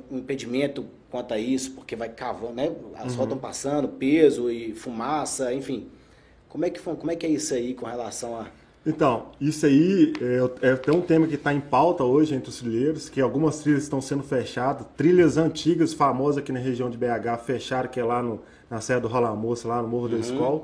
[0.10, 2.72] um impedimento quanto a isso, porque vai cavando, né?
[2.96, 3.20] As uhum.
[3.20, 5.88] rodas estão passando, peso e fumaça, enfim.
[6.50, 8.48] Como é que, como é, que é isso aí com relação a.
[8.86, 10.14] Então, isso aí
[10.62, 13.60] é, é, tem um tema que está em pauta hoje entre os trilheiros, que algumas
[13.60, 18.04] trilhas estão sendo fechadas, trilhas antigas, famosas aqui na região de BH, fecharam, que é
[18.04, 20.12] lá no, na Serra do Rola Moça, lá no Morro uhum.
[20.12, 20.64] da Escola.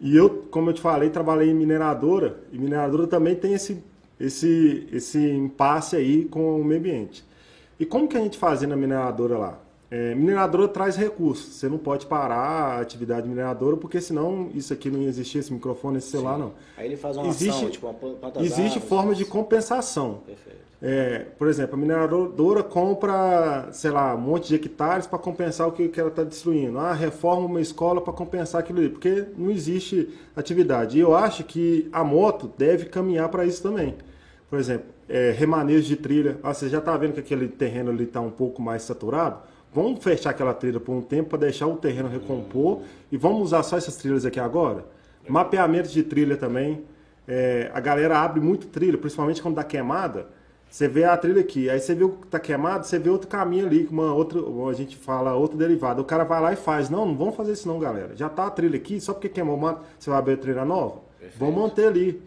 [0.00, 3.84] E eu, como eu te falei, trabalhei em mineradora, e mineradora também tem esse,
[4.18, 7.22] esse, esse impasse aí com o meio ambiente.
[7.78, 9.58] E como que a gente fazia na mineradora lá?
[9.90, 14.88] É, mineradora traz recursos, você não pode parar a atividade mineradora, porque senão isso aqui
[14.88, 16.40] não ia existir, esse microfone, esse celular, Sim.
[16.42, 16.52] não.
[16.76, 20.20] Aí ele faz uma existe, ação, tipo uma Existe forma de compensação.
[20.24, 20.60] Perfeito.
[20.82, 25.72] É, por exemplo, a mineradora compra, sei lá, um monte de hectares para compensar o
[25.72, 26.78] que, que ela está destruindo.
[26.78, 30.96] Ah, reforma uma escola para compensar aquilo ali, porque não existe atividade.
[30.96, 33.94] E eu acho que a moto deve caminhar para isso também.
[34.48, 36.38] Por exemplo, é, remanejo de trilha.
[36.42, 39.49] Ah, você já está vendo que aquele terreno ali está um pouco mais saturado?
[39.72, 43.62] Vamos fechar aquela trilha por um tempo para deixar o terreno recompor e vamos usar
[43.62, 44.84] só essas trilhas aqui agora?
[45.28, 46.84] Mapeamento de trilha também.
[47.28, 50.26] É, a galera abre muito trilha, principalmente quando dá queimada
[50.70, 53.26] você vê a trilha aqui, aí você vê o que tá queimado, você vê outro
[53.26, 54.38] caminho ali, uma outra,
[54.70, 56.00] a gente fala outro derivado.
[56.00, 56.88] O cara vai lá e faz.
[56.88, 58.14] Não, não vamos fazer isso não, galera.
[58.14, 61.00] Já tá a trilha aqui, só porque queimou mato, você vai abrir a trilha nova?
[61.18, 61.40] Perfeito.
[61.40, 62.22] Vamos manter ali.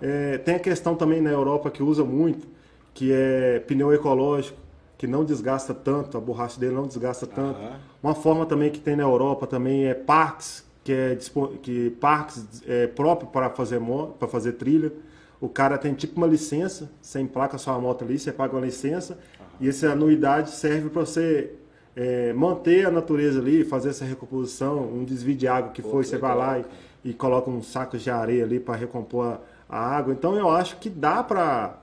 [0.00, 2.46] É, tem a questão também na Europa que usa muito,
[2.94, 4.56] que é pneu ecológico,
[5.02, 7.58] que não desgasta tanto, a borracha dele não desgasta tanto.
[7.58, 7.72] Uhum.
[8.00, 11.18] Uma forma também que tem na Europa também é parques, que é
[11.60, 13.80] que parques é, próprio para fazer
[14.16, 14.92] para fazer trilha.
[15.40, 19.14] O cara tem tipo uma licença, sem placa sua moto ali, você paga uma licença,
[19.14, 19.46] uhum.
[19.62, 21.52] e essa anuidade serve para você
[21.96, 26.02] é, manter a natureza ali, fazer essa recomposição, um desvio de água que Pô, foi,
[26.04, 26.64] que você legal, vai lá
[27.04, 30.12] e, e, coloca um saco de areia ali para recompor a, a, água.
[30.12, 31.81] Então eu acho que dá para.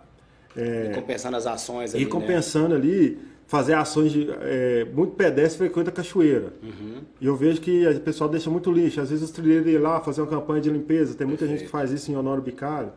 [0.59, 2.03] É, ir compensando as ações ali.
[2.03, 2.09] Né?
[2.09, 2.75] compensando né?
[2.75, 4.29] ali, fazer ações de.
[4.41, 6.53] É, muito pedestre frequenta cachoeira.
[6.61, 7.01] Uhum.
[7.19, 9.01] E eu vejo que o pessoal deixa muito lixo.
[9.01, 11.59] Às vezes os trilheiros ir lá fazer uma campanha de limpeza, tem muita Perfeito.
[11.59, 12.91] gente que faz isso em Honório Bicalho.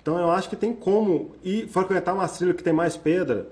[0.00, 3.48] Então eu acho que tem como ir frequentar uma trilha que tem mais pedra,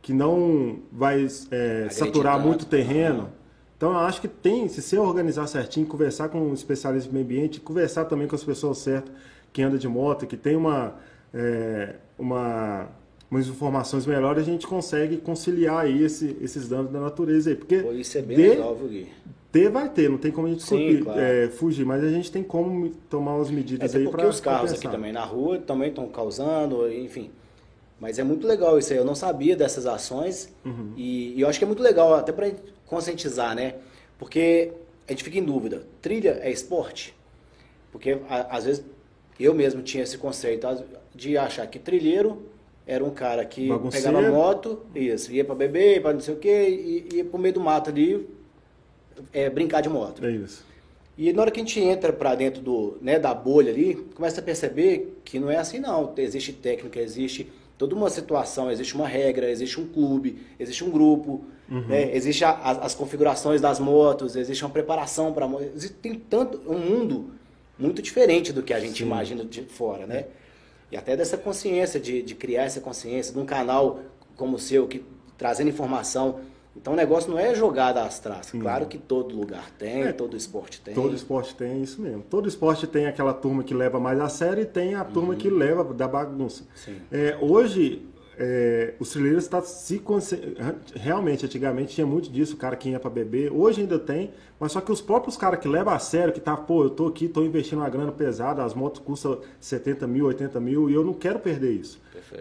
[0.00, 3.30] que não vai é, saturar muito o terreno.
[3.76, 7.24] Então eu acho que tem, se você organizar certinho, conversar com um especialista de meio
[7.24, 9.12] ambiente, conversar também com as pessoas certas
[9.52, 10.94] que andam de moto, que tem uma,
[11.32, 12.88] é, uma
[13.30, 17.56] umas informações melhores, a gente consegue conciliar aí esse, esses danos da natureza aí.
[17.56, 19.08] Porque Pô, isso é bem de, legal, Gui?
[19.52, 21.20] Ter vai ter, não tem como a gente Sim, claro.
[21.20, 24.40] é, fugir, mas a gente tem como tomar umas medidas é, aí para porque os
[24.40, 27.30] carros aqui também na rua também estão causando, enfim.
[28.00, 28.98] Mas é muito legal isso aí.
[28.98, 30.92] Eu não sabia dessas ações uhum.
[30.96, 32.52] e, e, eu acho que é muito legal até para
[32.86, 33.74] conscientizar, né?
[34.18, 34.72] Porque
[35.06, 35.82] a gente fica em dúvida.
[36.00, 37.14] Trilha é esporte?
[37.90, 38.84] Porque a, às vezes
[39.40, 40.66] eu mesmo tinha esse conceito
[41.14, 42.42] de achar que trilheiro
[42.88, 47.06] era um cara que pegava moto, isso, ia para beber, para não sei o quê,
[47.10, 48.26] e ia pro meio do mato ali,
[49.30, 50.24] é, brincar de moto.
[50.24, 50.64] É isso.
[51.16, 54.40] E na hora que a gente entra para dentro do, né, da bolha ali, começa
[54.40, 56.14] a perceber que não é assim não.
[56.16, 61.44] Existe técnica, existe toda uma situação, existe uma regra, existe um clube, existe um grupo,
[61.70, 61.88] uhum.
[61.88, 62.16] né?
[62.16, 65.46] existe a, a, as configurações das motos, existe uma preparação para
[66.00, 67.32] tem tanto um mundo
[67.78, 69.04] muito diferente do que a gente Sim.
[69.04, 70.24] imagina de fora, né?
[70.90, 74.00] E até dessa consciência de, de criar essa consciência de um canal
[74.36, 75.04] como o seu que
[75.36, 76.40] trazendo informação
[76.80, 78.58] então o negócio não é jogada às traças.
[78.60, 80.94] Claro que todo lugar tem, é, todo esporte tem.
[80.94, 82.22] Todo esporte tem, isso mesmo.
[82.22, 85.38] Todo esporte tem aquela turma que leva mais a sério e tem a turma uhum.
[85.38, 86.64] que leva da bagunça.
[87.10, 88.06] É, hoje,
[88.40, 90.00] é, os trilheiros estão tá se
[90.94, 94.70] realmente antigamente tinha muito disso, o cara que ia para beber, hoje ainda tem, mas
[94.70, 97.28] só que os próprios caras que levam a sério, que tá, pô, eu tô aqui,
[97.28, 101.14] tô investindo uma grana pesada, as motos custam 70 mil, 80 mil, e eu não
[101.14, 102.00] quero perder isso.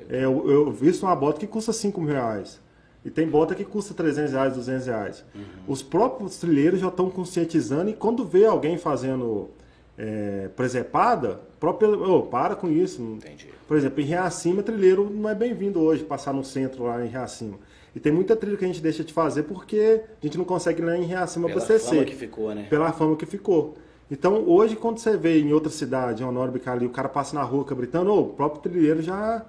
[0.10, 2.60] É, eu, eu visto uma bota que custa 5 mil reais.
[3.03, 5.25] E tem bota que custa 300 reais, 200 reais.
[5.33, 5.41] Uhum.
[5.67, 9.49] Os próprios trilheiros já estão conscientizando e quando vê alguém fazendo
[9.97, 13.02] é, presepada, próprio, oh, para com isso.
[13.02, 13.48] Entendi.
[13.67, 17.58] Por exemplo, em Reacima, trilheiro não é bem-vindo hoje passar no centro lá em Reacima.
[17.96, 20.82] E tem muita trilha que a gente deixa de fazer porque a gente não consegue
[20.82, 21.89] ir lá em Reacima abastecer.
[21.89, 22.67] Pela fama que ficou, né?
[22.70, 23.76] Pela fama que ficou.
[24.10, 27.43] Então, hoje, quando você vê em outra cidade, em Honório Bicali, o cara passa na
[27.43, 29.46] rua gritando, oh, o próprio trilheiro já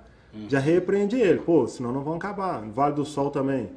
[0.48, 2.62] já repreende ele, pô, senão não vão acabar.
[2.62, 3.70] No Vale do Sol também.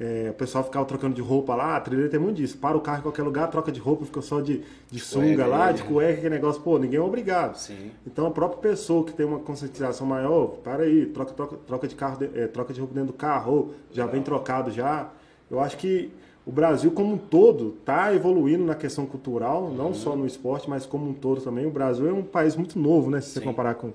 [0.00, 2.56] É, o pessoal ficava trocando de roupa lá, a trilha tem muito disso.
[2.56, 5.66] Para o carro em qualquer lugar, troca de roupa, fica só de, de sunga lá,
[5.66, 5.74] né?
[5.74, 6.62] de cueca, aquele negócio.
[6.62, 7.56] Pô, ninguém é obrigado.
[7.56, 7.90] Sim.
[8.06, 11.94] Então a própria pessoa que tem uma conscientização maior, para aí, troca, troca, troca de
[11.94, 15.10] carro, é, troca de roupa dentro do carro, já vem trocado já.
[15.50, 16.10] Eu acho que
[16.46, 19.94] o Brasil como um todo está evoluindo na questão cultural, não uhum.
[19.94, 21.66] só no esporte, mas como um todo também.
[21.66, 23.20] O Brasil é um país muito novo, né?
[23.20, 23.34] Se Sim.
[23.34, 23.92] você comparar com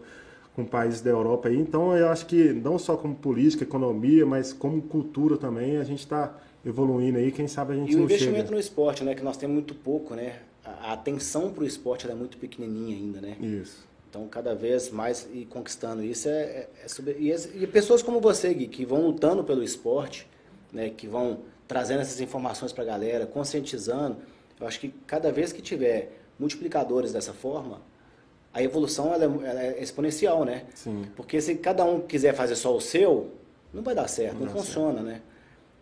[0.55, 1.57] com países da Europa aí.
[1.57, 5.99] Então eu acho que não só como política, economia, mas como cultura também, a gente
[5.99, 8.51] está evoluindo aí, quem sabe a gente e não o investimento chega.
[8.51, 10.39] no esporte, né, que nós temos muito pouco, né?
[10.63, 13.37] A atenção para o esporte é muito pequenininha ainda, né?
[13.39, 13.85] Isso.
[14.09, 17.17] Então, cada vez mais e conquistando isso é, é, é sobre...
[17.19, 20.25] e, e, pessoas como você, Gui, que vão lutando pelo esporte,
[20.71, 24.17] né, que vão trazendo essas informações para a galera, conscientizando.
[24.59, 27.81] Eu acho que cada vez que tiver multiplicadores dessa forma,
[28.55, 30.63] a evolução ela é, ela é, exponencial, né?
[30.73, 31.03] Sim.
[31.13, 33.31] Porque se cada um quiser fazer só o seu,
[33.73, 35.05] não vai dar certo, não, não funciona, certo.
[35.05, 35.21] né?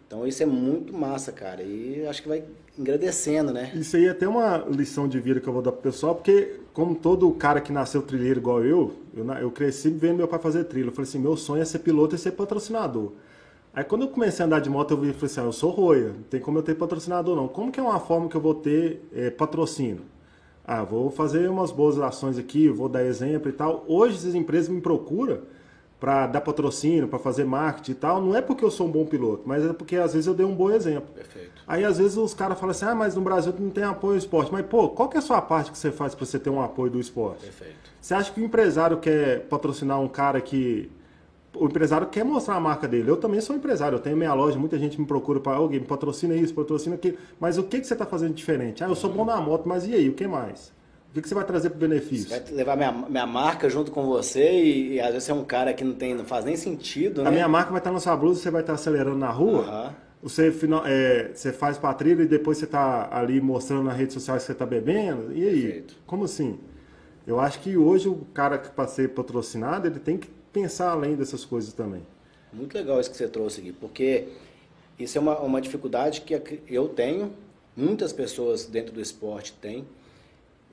[0.07, 1.61] Então isso é muito massa, cara.
[1.61, 2.43] E acho que vai
[2.77, 3.71] agradecendo, né?
[3.75, 6.61] Isso aí é até uma lição de vida que eu vou dar pro pessoal, porque
[6.73, 10.63] como todo cara que nasceu trilheiro igual eu, eu, eu cresci vendo meu pai fazer
[10.63, 10.87] trilha.
[10.87, 13.11] Eu falei assim, meu sonho é ser piloto e ser patrocinador.
[13.71, 15.69] Aí quando eu comecei a andar de moto, eu vi falei assim, ah, eu sou
[15.69, 17.47] roia, não tem como eu ter patrocinador não.
[17.47, 20.01] Como que é uma forma que eu vou ter é, patrocínio?
[20.65, 23.83] Ah, vou fazer umas boas ações aqui, vou dar exemplo e tal.
[23.87, 25.41] Hoje as empresas me procuram
[25.99, 28.21] para dar patrocínio, para fazer marketing e tal.
[28.21, 30.45] Não é porque eu sou um bom piloto, mas é porque às vezes eu dei
[30.45, 31.13] um bom exemplo.
[31.13, 31.63] Perfeito.
[31.67, 34.17] Aí às vezes os caras falam assim, ah, mas no Brasil não tem apoio ao
[34.17, 34.51] esporte.
[34.51, 36.61] Mas pô, qual que é a sua parte que você faz para você ter um
[36.61, 37.43] apoio do esporte?
[37.45, 37.91] Perfeito.
[38.01, 40.91] Você acha que o empresário quer patrocinar um cara que
[41.55, 43.09] o empresário quer mostrar a marca dele.
[43.09, 45.85] Eu também sou empresário, eu tenho minha loja, muita gente me procura para alguém, me
[45.85, 47.17] patrocina isso, patrocina aquilo.
[47.39, 48.83] Mas o que, que você está fazendo diferente?
[48.83, 50.09] Ah, eu sou bom na moto, mas e aí?
[50.09, 50.73] O que mais?
[51.09, 52.27] O que, que você vai trazer para benefício?
[52.27, 55.35] Você vai levar minha, minha marca junto com você e, e, às vezes você é
[55.35, 57.29] um cara que não, tem, não faz nem sentido, né?
[57.29, 59.93] A minha marca vai estar na sua blusa, você vai estar acelerando na rua.
[60.23, 60.51] Você,
[60.85, 64.43] é, você faz para trilha e depois você está ali mostrando na rede social que
[64.43, 65.31] você está bebendo.
[65.33, 65.61] E aí?
[65.61, 65.95] Perfeito.
[66.07, 66.57] Como assim?
[67.27, 71.15] Eu acho que hoje o cara que para ser patrocinado, ele tem que pensar além
[71.15, 72.05] dessas coisas também.
[72.53, 74.27] Muito legal isso que você trouxe aqui, porque
[74.97, 77.33] isso é uma, uma dificuldade que eu tenho,
[77.75, 79.85] muitas pessoas dentro do esporte têm,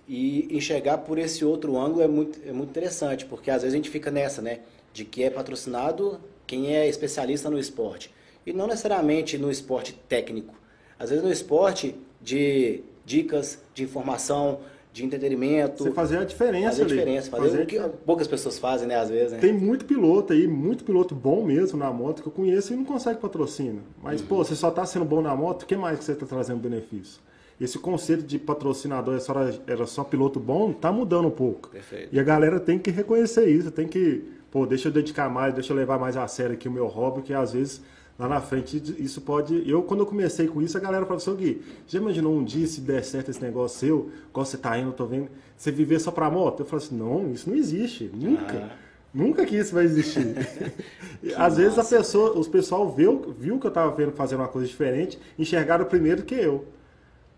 [0.07, 3.77] e enxergar por esse outro ângulo é muito, é muito interessante, porque às vezes a
[3.77, 4.61] gente fica nessa, né?
[4.93, 8.12] De que é patrocinado quem é especialista no esporte.
[8.45, 10.53] E não necessariamente no esporte técnico.
[10.99, 14.61] Às vezes no esporte de dicas, de informação,
[14.92, 15.85] de entretenimento.
[15.85, 18.96] Você fazer a diferença fazer a diferença, fazer, fazer o que poucas pessoas fazem, né,
[18.96, 19.38] às vezes, né?
[19.38, 22.85] Tem muito piloto aí, muito piloto bom mesmo na moto que eu conheço e não
[22.85, 23.83] consegue patrocínio.
[24.03, 24.26] Mas, uhum.
[24.26, 26.61] pô, você só está sendo bom na moto, o que mais que você está trazendo
[26.61, 27.20] benefício?
[27.61, 29.35] Esse conceito de patrocinador era só,
[29.66, 31.68] era só piloto bom, tá mudando um pouco.
[31.68, 32.09] Perfeito.
[32.11, 35.72] E a galera tem que reconhecer isso, tem que, pô, deixa eu dedicar mais, deixa
[35.72, 37.83] eu levar mais a sério aqui o meu hobby, que às vezes
[38.20, 39.68] lá na frente isso pode.
[39.68, 42.66] Eu, quando eu comecei com isso, a galera falou assim: Gui, já imaginou um dia
[42.66, 45.98] se der certo esse negócio seu, qual você tá indo, eu tô vendo, você viver
[45.98, 46.61] só pra moto?
[46.61, 48.70] Eu falei assim: não, isso não existe, nunca.
[48.70, 48.90] Ah.
[49.12, 50.37] Nunca que isso vai existir.
[51.37, 55.18] Às vezes a pessoa, os pessoal viu, viu que eu estava fazendo uma coisa diferente,
[55.37, 56.66] enxergaram primeiro que eu.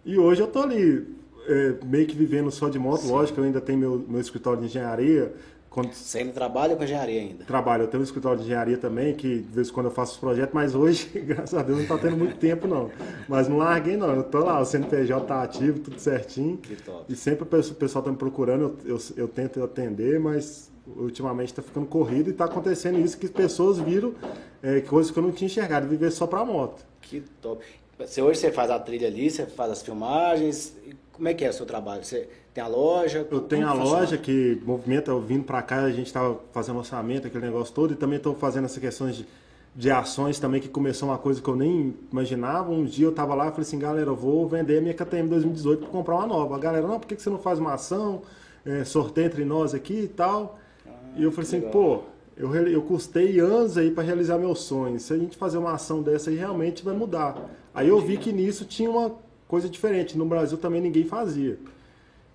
[0.05, 1.07] E hoje eu tô ali
[1.47, 3.13] é, meio que vivendo só de moto, Sim.
[3.13, 5.33] lógico, eu ainda tenho meu, meu escritório de engenharia,
[5.73, 5.93] quando...
[5.93, 7.45] Você ainda trabalha com engenharia ainda?
[7.45, 10.13] Trabalho, eu tenho um escritório de engenharia também, que de vez em quando eu faço
[10.13, 12.91] os projetos, mas hoje, graças a Deus, não está tendo muito tempo não.
[13.27, 16.59] Mas não larguei não, eu tô lá, o CNPJ tá ativo, tudo certinho.
[16.59, 17.11] Que top.
[17.11, 21.63] E sempre o pessoal está me procurando, eu, eu, eu, tento atender, mas ultimamente está
[21.63, 24.15] ficando corrido e está acontecendo isso que pessoas viram
[24.63, 26.85] é, coisas que eu não tinha enxergado, viver só para moto.
[27.01, 27.65] Que top.
[27.99, 30.77] Você, hoje você faz a trilha ali, você faz as filmagens.
[31.23, 32.03] Como é que é o seu trabalho?
[32.03, 33.25] Você tem a loja?
[33.31, 37.29] Eu tenho a loja que movimenta, eu vindo para cá, a gente estava fazendo orçamento,
[37.29, 39.27] aquele negócio todo, e também estou fazendo essas questões de,
[39.73, 42.73] de ações também, que começou uma coisa que eu nem imaginava.
[42.73, 45.29] Um dia eu estava lá e falei assim, galera, eu vou vender a minha KTM
[45.29, 46.57] 2018 para comprar uma nova.
[46.57, 48.23] A galera, não, por que você não faz uma ação?
[48.67, 50.59] É, sorteio entre nós aqui e tal.
[50.85, 51.71] Ah, e eu falei assim, legal.
[51.71, 52.01] pô,
[52.37, 55.05] eu, eu custei anos aí para realizar meus sonhos.
[55.05, 57.49] Se a gente fazer uma ação dessa aí, realmente vai mudar.
[57.73, 59.13] Aí eu vi que nisso tinha uma
[59.53, 60.17] coisa diferente.
[60.17, 61.59] No Brasil também ninguém fazia.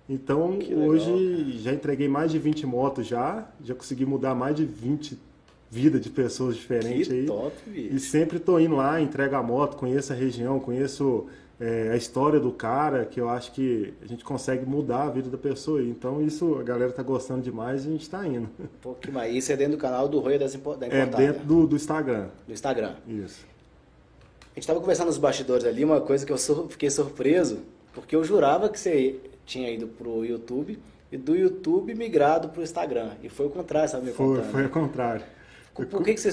[0.08, 5.18] Então, hoje já entreguei mais de 20 motos já, já consegui mudar mais de 20
[5.68, 7.26] vidas de pessoas diferentes que aí.
[7.26, 7.92] Top, bicho.
[7.96, 11.26] E sempre tô indo lá, entrego a moto, conheço a região, conheço
[11.58, 15.28] é, a história do cara, que eu acho que a gente consegue mudar a vida
[15.28, 15.82] da pessoa.
[15.82, 18.48] Então isso a galera tá gostando demais e a gente tá indo.
[18.80, 19.34] Pô, que mais.
[19.34, 22.28] Isso é dentro do canal do Roia das da É dentro do, do Instagram.
[22.46, 22.94] Do Instagram.
[23.08, 23.44] Isso.
[24.58, 26.36] A gente estava conversando nos bastidores ali, uma coisa que eu
[26.68, 27.60] fiquei surpreso,
[27.94, 29.14] porque eu jurava que você
[29.46, 30.76] tinha ido pro YouTube
[31.12, 33.12] e do YouTube migrado pro Instagram.
[33.22, 34.10] E foi o contrário, sabe?
[34.10, 34.50] Foi, contando.
[34.50, 35.22] foi o contrário.
[35.72, 36.32] Por, por que, que você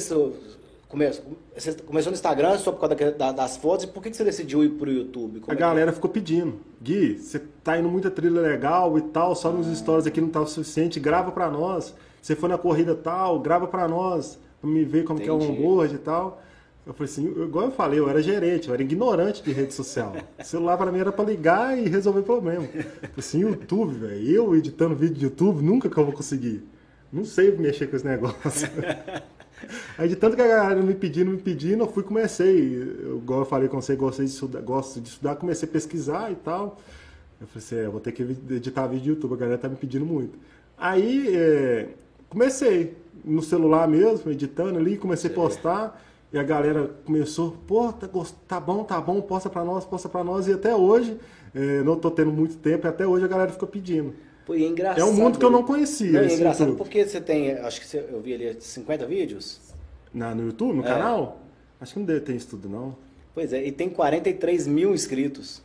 [0.88, 1.24] Começou,
[1.56, 4.24] você começou no Instagram só por causa da, das fotos, e por que, que você
[4.24, 5.42] decidiu ir pro YouTube?
[5.42, 5.96] Como a é galera que...
[5.96, 6.60] ficou pedindo.
[6.82, 9.76] Gui, você tá indo muita trilha legal e tal, só nos ah.
[9.76, 11.94] stories aqui não tá o suficiente, grava para nós.
[12.20, 15.38] Você foi na corrida tal, grava para nós, pra me ver como Entendi.
[15.38, 16.42] que é o onboard e tal.
[16.86, 20.13] Eu falei assim, igual eu falei, eu era gerente, eu era ignorante de rede social.
[20.39, 22.63] O celular para mim era para ligar e resolver problema.
[22.63, 26.63] Eu falei assim, YouTube, velho, eu editando vídeo de YouTube, nunca que eu vou conseguir.
[27.12, 28.69] Não sei mexer com esse negócio.
[29.98, 32.76] Aí de tanto que a galera me pedindo, me pedindo, eu fui comecei.
[32.76, 36.32] Eu, igual eu falei com você, gostei de estudar, gosto de estudar, comecei a pesquisar
[36.32, 36.78] e tal.
[37.41, 39.67] Eu falei assim, é, eu vou ter que editar vídeo de YouTube, a galera tá
[39.67, 40.38] me pedindo muito.
[40.78, 41.89] Aí é,
[42.30, 46.02] comecei no celular mesmo, editando ali, comecei a postar.
[46.36, 48.10] E a galera começou, pô, tá,
[48.45, 50.50] tá bom, tá bom, posta pra nós, posta pra nós.
[50.50, 51.17] E até hoje,
[51.56, 54.13] é, não tô tendo muito tempo, e até hoje a galera fica pedindo.
[54.45, 55.00] Pô, é engraçado.
[55.00, 56.12] É um mundo que eu não conhecia.
[56.12, 56.78] Não, é engraçado YouTube.
[56.78, 59.62] porque você tem, acho que você, eu vi ali 50 vídeos.
[60.13, 60.88] Na, no YouTube, no é.
[60.89, 61.39] canal?
[61.80, 62.98] Acho que não deve ter isso tudo, não.
[63.34, 65.63] Pois é, e tem 43 mil inscritos.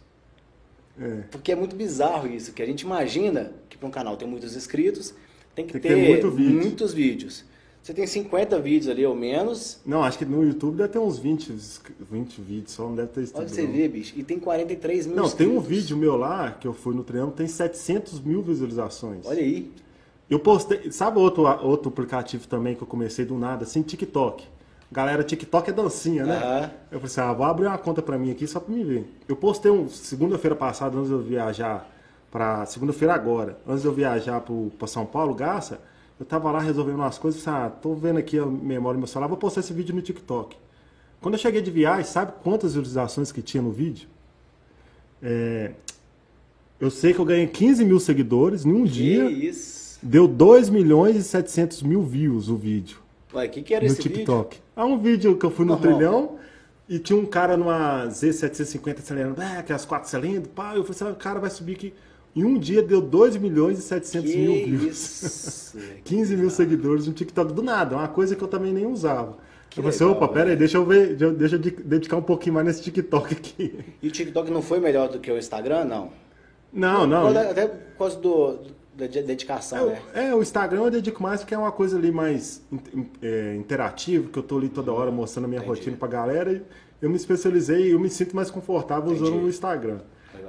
[1.00, 1.24] É.
[1.32, 4.54] Porque é muito bizarro isso, que a gente imagina que para um canal tem muitos
[4.54, 5.12] inscritos,
[5.52, 6.60] tem que, tem que ter, ter muito vídeo.
[6.60, 7.49] muitos vídeos.
[7.82, 9.80] Você tem 50 vídeos ali ou menos.
[9.86, 11.54] Não, acho que no YouTube deve ter uns 20,
[12.10, 13.32] 20 vídeos, só não deve ter isso.
[13.34, 14.12] Olha você ver, bicho.
[14.16, 15.46] E tem 43 mil Não, inscritos.
[15.46, 19.26] tem um vídeo meu lá, que eu fui no treino, tem 700 mil visualizações.
[19.26, 19.72] Olha aí.
[20.28, 24.44] Eu postei, sabe outro, outro aplicativo também que eu comecei do nada, assim, TikTok.
[24.92, 26.36] Galera, TikTok é dancinha, né?
[26.36, 26.70] Uhum.
[26.92, 29.10] Eu falei assim, ah, vou abrir uma conta pra mim aqui só pra me ver.
[29.26, 31.88] Eu postei um, segunda-feira passada, antes de eu viajar
[32.30, 35.80] pra, segunda-feira agora, antes de eu viajar pro, pra São Paulo, Garça,
[36.20, 39.26] eu tava lá resolvendo umas coisas, ah, tô vendo aqui a memória do meu celular,
[39.26, 40.54] vou postar esse vídeo no TikTok.
[41.18, 44.06] Quando eu cheguei de viagem, sabe quantas visualizações que tinha no vídeo?
[45.22, 45.72] É,
[46.78, 49.30] eu sei que eu ganhei 15 mil seguidores em um que dia.
[49.30, 49.98] Isso.
[50.02, 52.98] Deu 2 milhões e 700 mil views o vídeo.
[53.32, 54.56] Ué, o que, que era no esse TikTok.
[54.56, 54.64] vídeo?
[54.76, 55.92] É um vídeo que eu fui no Normal.
[55.92, 56.38] trilhão
[56.86, 61.04] e tinha um cara numa Z750 acelerando, ah, aquelas quatro cilindros, pá, eu falei assim,
[61.04, 61.94] ah, o cara vai subir aqui.
[62.34, 65.22] Em um dia deu 2 milhões e 700 que mil views.
[65.22, 69.36] Isso, 15 mil seguidores no TikTok do nada, uma coisa que eu também nem usava.
[69.68, 72.54] Que eu falei assim, opa, pera aí, deixa eu ver, deixa eu dedicar um pouquinho
[72.54, 73.78] mais nesse TikTok aqui.
[74.02, 76.10] E o TikTok não foi melhor do que o Instagram, não?
[76.72, 77.28] Não, não.
[77.28, 78.58] Até por causa do,
[78.96, 80.02] da dedicação, é, né?
[80.14, 82.62] É, o Instagram eu dedico mais porque é uma coisa ali mais
[83.22, 85.78] é, interativa, que eu tô ali toda hora mostrando a minha Entendi.
[85.78, 86.52] rotina pra galera.
[86.52, 86.62] E
[87.00, 89.22] eu me especializei, eu me sinto mais confortável Entendi.
[89.22, 90.00] usando o Instagram.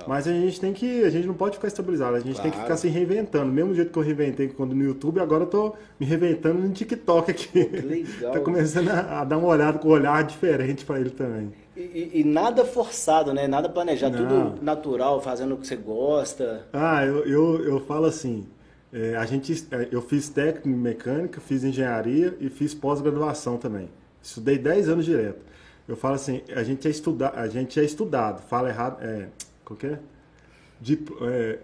[0.08, 1.04] Mas a gente tem que.
[1.04, 2.43] A gente não pode ficar estabilizado, a gente claro.
[2.43, 3.51] tem que ficar se reinventando.
[3.51, 7.32] Mesmo jeito que eu reinventei quando no YouTube, agora eu tô me reinventando no TikTok
[7.32, 7.65] aqui.
[7.65, 8.32] Que legal.
[8.34, 11.54] tá começando a, a, dar uma olhada com um olhar diferente para ele também.
[11.75, 13.47] E, e, e, nada forçado, né?
[13.47, 14.51] Nada planejado, não.
[14.51, 16.67] tudo natural, fazendo o que você gosta.
[16.73, 18.45] Ah, eu, eu, eu falo assim.
[18.93, 23.89] É, a gente, é, eu fiz técnico em mecânica, fiz engenharia e fiz pós-graduação também.
[24.21, 25.51] Estudei 10 anos direto.
[25.88, 29.27] Eu falo assim, a gente é, estuda, a gente é estudado, fala errado, é,
[29.71, 29.99] qual que é?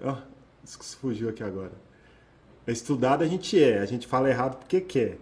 [0.04, 0.16] Oh,
[1.02, 1.72] fugiu aqui agora.
[2.66, 5.18] É estudado a gente é, a gente fala errado porque quer.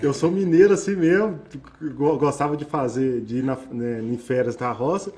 [0.00, 1.40] Eu sou mineiro assim mesmo,
[2.18, 5.12] gostava de fazer, de ir na, né, em férias da roça,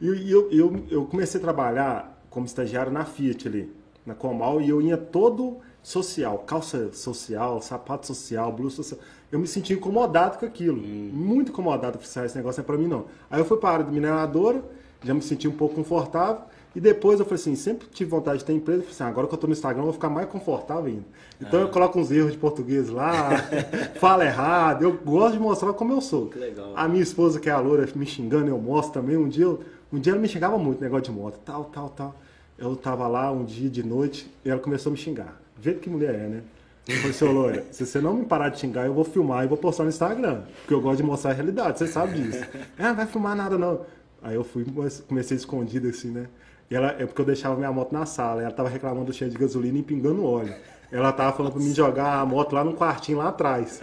[0.00, 3.72] e eu, eu, eu comecei a trabalhar como estagiário na Fiat ali,
[4.04, 9.00] na Comal, e eu ia todo social, calça social, sapato social, blusa social.
[9.30, 11.10] Eu me sentia incomodado com aquilo, hum.
[11.12, 13.06] muito incomodado com esse negócio, não é pra mim não.
[13.30, 14.62] Aí eu fui para a área de mineradora,
[15.02, 16.42] já me senti um pouco confortável,
[16.74, 19.26] E depois eu falei assim, sempre tive vontade de ter empresa, eu falei assim, agora
[19.26, 21.04] que eu tô no Instagram, eu vou ficar mais confortável ainda.
[21.40, 21.62] Então ah.
[21.64, 23.30] eu coloco uns erros de português lá,
[24.00, 26.28] falo errado, eu gosto de mostrar como eu sou.
[26.28, 26.72] Que legal.
[26.74, 29.16] A minha esposa, que é a loura, me xingando, eu mostro também.
[29.16, 29.48] Um dia,
[29.92, 32.14] um dia ela me xingava muito, negócio de moto, tal, tal, tal.
[32.58, 35.40] Eu tava lá um dia de noite e ela começou a me xingar.
[35.60, 36.42] Jeito que mulher é, né?
[36.88, 39.48] Eu falei, seu Loura, se você não me parar de xingar, eu vou filmar e
[39.48, 40.42] vou postar no Instagram.
[40.60, 42.44] Porque eu gosto de mostrar a realidade, você sabe disso.
[42.78, 43.82] Ah, não vai filmar nada não.
[44.22, 44.64] Aí eu fui,
[45.08, 46.26] comecei escondido assim, né?
[46.72, 49.30] E ela, é porque eu deixava minha moto na sala, ela tava reclamando do cheio
[49.30, 50.54] de gasolina e pingando óleo.
[50.90, 53.82] Ela tava falando pra mim jogar a moto lá no quartinho lá atrás.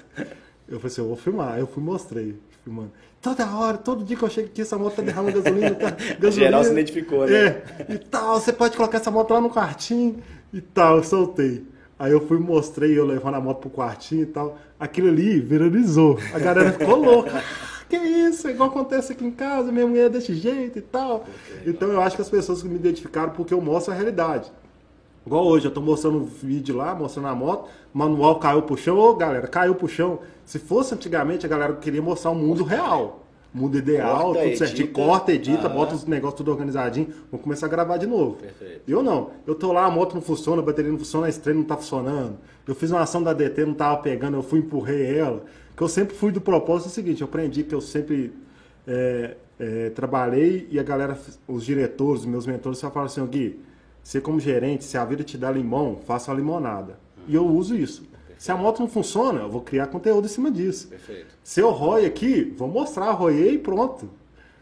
[0.67, 1.53] Eu falei assim, eu vou filmar.
[1.53, 2.91] Aí eu fui mostrei, filmando.
[3.21, 6.31] Toda hora, todo dia que eu chego aqui, essa moto tá derramando gasolina, tá, gasolina.
[6.31, 7.35] Geral se identificou, né?
[7.35, 10.17] É, e tal, você pode colocar essa moto lá no quartinho
[10.51, 11.63] e tal, eu soltei.
[11.99, 14.57] Aí eu fui mostrei eu levando a moto pro quartinho e tal.
[14.79, 16.17] Aquilo ali viralizou.
[16.33, 17.43] A galera ficou louca.
[17.89, 18.47] Que isso?
[18.47, 21.25] É igual acontece aqui em casa, minha mulher é desse jeito e tal.
[21.65, 24.51] Então eu acho que as pessoas me identificaram porque eu mostro a realidade.
[25.25, 28.97] Igual hoje, eu tô mostrando um vídeo lá, mostrando a moto, manual caiu pro chão.
[28.97, 30.19] Ô, galera, caiu pro chão.
[30.45, 34.57] Se fosse antigamente, a galera queria mostrar o um mundo real mundo ideal, corta, tudo
[34.57, 35.01] certinho, edita.
[35.01, 35.69] corta, edita, ah.
[35.69, 38.35] bota os negócios tudo organizadinho, vou começar a gravar de novo.
[38.35, 38.81] Perfeito.
[38.87, 41.57] Eu não, eu tô lá, a moto não funciona, a bateria não funciona, a estrela
[41.57, 42.37] não tá funcionando.
[42.67, 45.43] Eu fiz uma ação da DT, não tava pegando, eu fui empurrei ela.
[45.79, 48.33] Que eu sempre fui do propósito é o seguinte, eu aprendi que eu sempre
[48.85, 53.61] é, é, trabalhei e a galera, os diretores, os meus mentores, só falam assim, Gui,
[54.03, 56.99] você como gerente, se a vida te dá limão, faça a limonada.
[57.25, 58.03] E eu uso isso.
[58.37, 60.89] Se a moto não funciona, eu vou criar conteúdo em cima disso.
[60.89, 61.33] Perfeito.
[61.41, 63.99] Se eu roi aqui, vou mostrar, roiei e pronto.
[63.99, 64.11] Perfeito.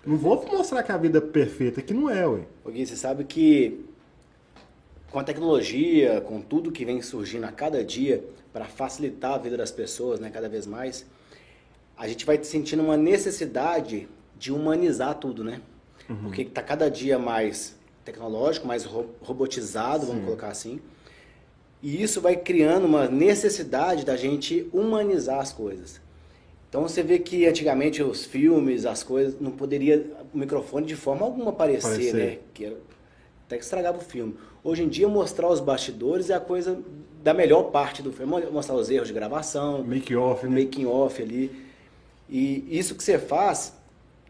[0.06, 2.42] Não vou mostrar que a vida é perfeita, que não é, ué.
[2.64, 3.84] Ô Gui, você sabe que
[5.10, 8.24] com a tecnologia, com tudo que vem surgindo a cada dia
[8.58, 11.06] para facilitar a vida das pessoas, né, cada vez mais,
[11.96, 15.62] a gente vai sentindo uma necessidade de humanizar tudo, né?
[16.10, 16.24] Uhum.
[16.24, 20.08] Porque está cada dia mais tecnológico, mais robotizado, Sim.
[20.08, 20.82] vamos colocar assim.
[21.84, 26.02] E isso vai criando uma necessidade da gente humanizar as coisas.
[26.68, 31.24] Então você vê que antigamente os filmes, as coisas, não poderia o microfone de forma
[31.24, 32.16] alguma aparecer, aparecer.
[32.16, 32.38] né?
[32.56, 32.78] Que era,
[33.46, 34.36] até que estragava o filme.
[34.64, 36.82] Hoje em dia mostrar os bastidores é a coisa
[37.28, 40.62] da melhor parte do filme, mostrar os erros de gravação, make off, né?
[40.64, 41.52] making off ali.
[42.30, 43.76] E isso que você faz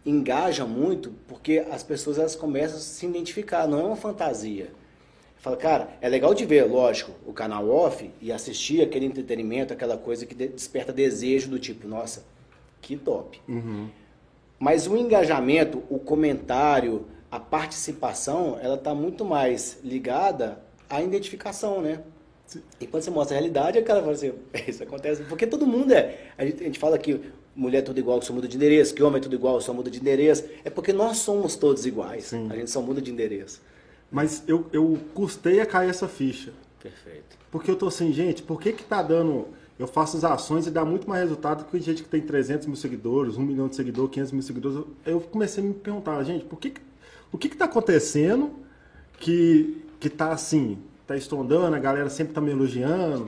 [0.03, 4.71] engaja muito porque as pessoas elas começam a se identificar, não é uma fantasia.
[5.37, 9.95] Fala, cara, é legal de ver, lógico, o canal off e assistir aquele entretenimento, aquela
[9.95, 12.25] coisa que desperta desejo do tipo, nossa,
[12.81, 13.39] que top.
[13.47, 13.89] Uhum.
[14.57, 22.01] Mas o engajamento, o comentário, a participação, ela está muito mais ligada à identificação, né?
[22.79, 24.33] E quando você mostra a realidade, a cara fala assim,
[24.67, 25.23] isso acontece.
[25.23, 26.31] Porque todo mundo é.
[26.37, 27.19] A gente, a gente fala que
[27.55, 29.89] mulher é tudo igual, só muda de endereço, que homem é tudo igual, só muda
[29.89, 30.45] de endereço.
[30.63, 32.25] É porque nós somos todos iguais.
[32.25, 32.47] Sim.
[32.49, 33.61] A gente só muda de endereço.
[34.09, 36.53] Mas eu, eu custei a cair essa ficha.
[36.81, 37.37] Perfeito.
[37.51, 39.47] Porque eu tô assim, gente, por que que tá dando...
[39.79, 42.75] Eu faço as ações e dá muito mais resultado que gente que tem 300 mil
[42.75, 44.85] seguidores, 1 milhão de seguidores, 500 mil seguidores.
[45.05, 46.73] Eu comecei a me perguntar, gente, por que,
[47.31, 48.55] o que que tá acontecendo
[49.19, 53.27] que, que tá assim, tá estondando, a galera sempre tá me elogiando,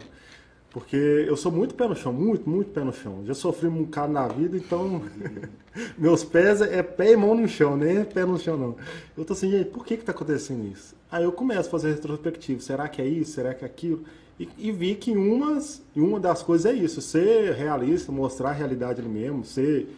[0.69, 3.23] porque eu sou muito pé no chão, muito, muito pé no chão.
[3.25, 5.01] Já sofri um bocado na vida, então
[5.97, 8.75] meus pés é pé e mão no chão, nem é pé no chão não.
[9.17, 10.93] Eu tô assim, gente, por que que tá acontecendo isso?
[11.09, 14.03] Aí eu começo a fazer retrospectivo, será que é isso, será que é aquilo?
[14.39, 19.01] E, e vi que umas, uma das coisas é isso, ser realista, mostrar a realidade
[19.01, 19.89] ali mesmo, ser,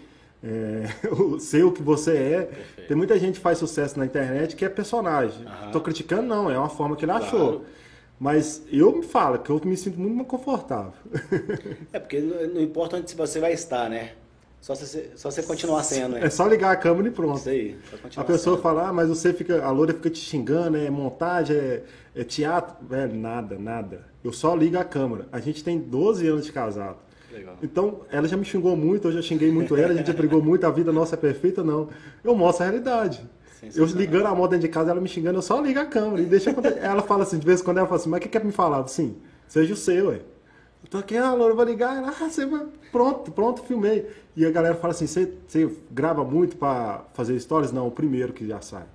[0.43, 0.85] é,
[1.39, 2.41] ser o que você é.
[2.43, 2.87] Perfeito.
[2.87, 5.45] Tem muita gente que faz sucesso na internet que é personagem.
[5.45, 5.71] Uhum.
[5.71, 7.25] Tô criticando não, é uma forma que ele claro.
[7.25, 7.65] achou.
[8.19, 10.93] Mas eu me falo que eu me sinto muito mais confortável.
[11.91, 14.11] É, porque não importa onde você vai estar, né?
[14.61, 16.25] Só você, só você continuar sendo, né?
[16.25, 17.39] É só ligar a câmera e pronto.
[17.39, 17.79] Isso aí.
[18.15, 18.61] A pessoa sendo.
[18.61, 19.63] fala, ah, mas você fica.
[19.63, 21.83] A loura fica te xingando, é montagem, é,
[22.15, 22.75] é teatro.
[22.87, 24.05] Velho, nada, nada.
[24.23, 25.27] Eu só ligo a câmera.
[25.31, 26.97] A gente tem 12 anos de casado.
[27.31, 27.55] Legal.
[27.61, 30.41] Então, ela já me xingou muito, eu já xinguei muito ela, a gente já brigou
[30.41, 31.89] muito, a vida nossa é perfeita, não.
[32.23, 33.21] Eu mostro a realidade.
[33.75, 36.21] Eu ligando a moto dentro de casa, ela me xingando, eu só ligo a câmera
[36.21, 36.49] e deixa
[36.81, 38.51] Ela fala assim, de vez em quando ela fala assim, mas o que quer me
[38.51, 38.87] falar?
[38.87, 39.17] Sim,
[39.47, 40.21] seja o seu, ué.
[40.83, 41.95] Eu tô aqui, ah, Laura, vou ligar.
[41.95, 42.65] Ela, ah, você vai.
[42.91, 44.09] Pronto, pronto, filmei.
[44.35, 47.71] E a galera fala assim, você, grava muito para fazer stories?
[47.71, 48.85] Não, o primeiro que já sai.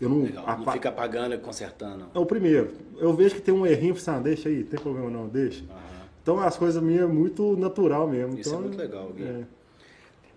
[0.00, 2.06] Eu não, Legal, não fica apagando e consertando.
[2.14, 2.70] É o primeiro.
[2.98, 5.28] Eu vejo que tem um errinho, eu falo assim, ah, deixa aí, tem problema não,
[5.28, 5.62] deixa.
[5.62, 5.85] Uhum.
[6.26, 8.36] Então as coisas minhas é muito natural mesmo.
[8.36, 9.22] Isso então, é muito legal, Gui.
[9.22, 9.44] É.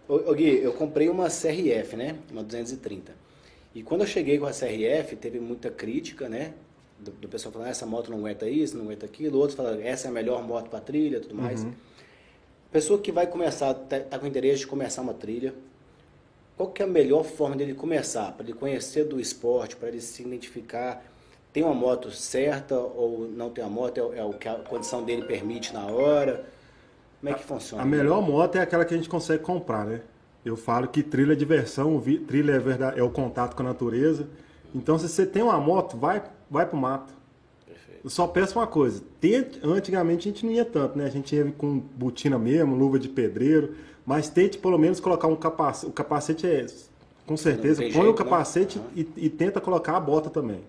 [0.08, 2.16] Ô, Gui, eu comprei uma CRF, né?
[2.32, 3.12] Uma 230.
[3.74, 6.54] E quando eu cheguei com a CRF, teve muita crítica, né?
[7.00, 9.40] Do, do pessoal falando, ah, essa moto não aguenta isso, não aguenta aquilo.
[9.40, 11.64] Outros falando, essa é a melhor moto para trilha tudo mais.
[11.64, 11.74] Uhum.
[12.72, 15.56] Pessoa que vai começar, tá, tá, com interesse de começar uma trilha,
[16.56, 18.32] qual que é a melhor forma dele começar?
[18.34, 21.04] Para ele conhecer do esporte, para ele se identificar,
[21.52, 25.04] tem uma moto certa ou não tem a moto, é, é o que a condição
[25.04, 26.46] dele permite na hora?
[27.20, 27.84] Como é que funciona?
[27.84, 30.02] A melhor moto é aquela que a gente consegue comprar, né?
[30.44, 34.28] Eu falo que trilha é diversão, trilha é, verdade, é o contato com a natureza.
[34.74, 37.14] Então, se você tem uma moto, vai, vai pro mato.
[37.66, 38.02] Perfeito.
[38.04, 39.04] Eu só peço uma coisa.
[39.20, 41.06] Tente, antigamente a gente não ia tanto, né?
[41.06, 43.76] A gente ia com botina mesmo, luva de pedreiro.
[44.06, 45.88] Mas tente pelo menos colocar um capacete.
[45.88, 46.66] O capacete é,
[47.28, 48.18] com certeza, põe jeito, o né?
[48.18, 48.86] capacete né?
[48.96, 50.62] e, e, tenta colocar a bota também.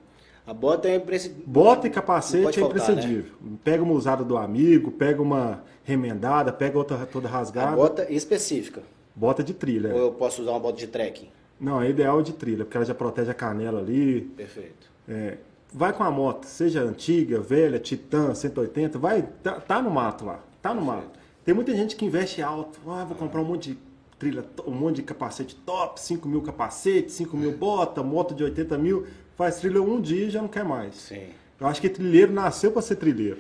[0.51, 1.45] A bota é imprescindível.
[1.47, 3.33] Bota e capacete é imprescindível.
[3.41, 3.57] Né?
[3.63, 7.71] Pega uma usada do amigo, pega uma remendada, pega outra toda rasgada.
[7.71, 8.83] A bota específica.
[9.15, 9.95] Bota de trilha.
[9.95, 11.29] Ou eu posso usar uma bota de trekking?
[11.61, 14.23] Não, é ideal de trilha, porque ela já protege a canela ali.
[14.23, 14.91] Perfeito.
[15.09, 15.39] É,
[15.73, 20.41] vai com a moto, seja antiga, velha, Titan, 180, vai, tá, tá no mato lá,
[20.61, 21.07] tá no Perfeito.
[21.07, 21.21] mato.
[21.45, 23.79] Tem muita gente que investe alto, ah, vou comprar um monte de
[24.19, 28.77] trilha, um monte de capacete top, 5 mil capacetes, 5 mil bota, moto de 80
[28.77, 29.07] mil,
[29.41, 30.95] faz trilha um dia e já não quer mais.
[30.97, 31.29] Sim.
[31.59, 33.39] Eu acho que trilheiro nasceu para ser trilheiro.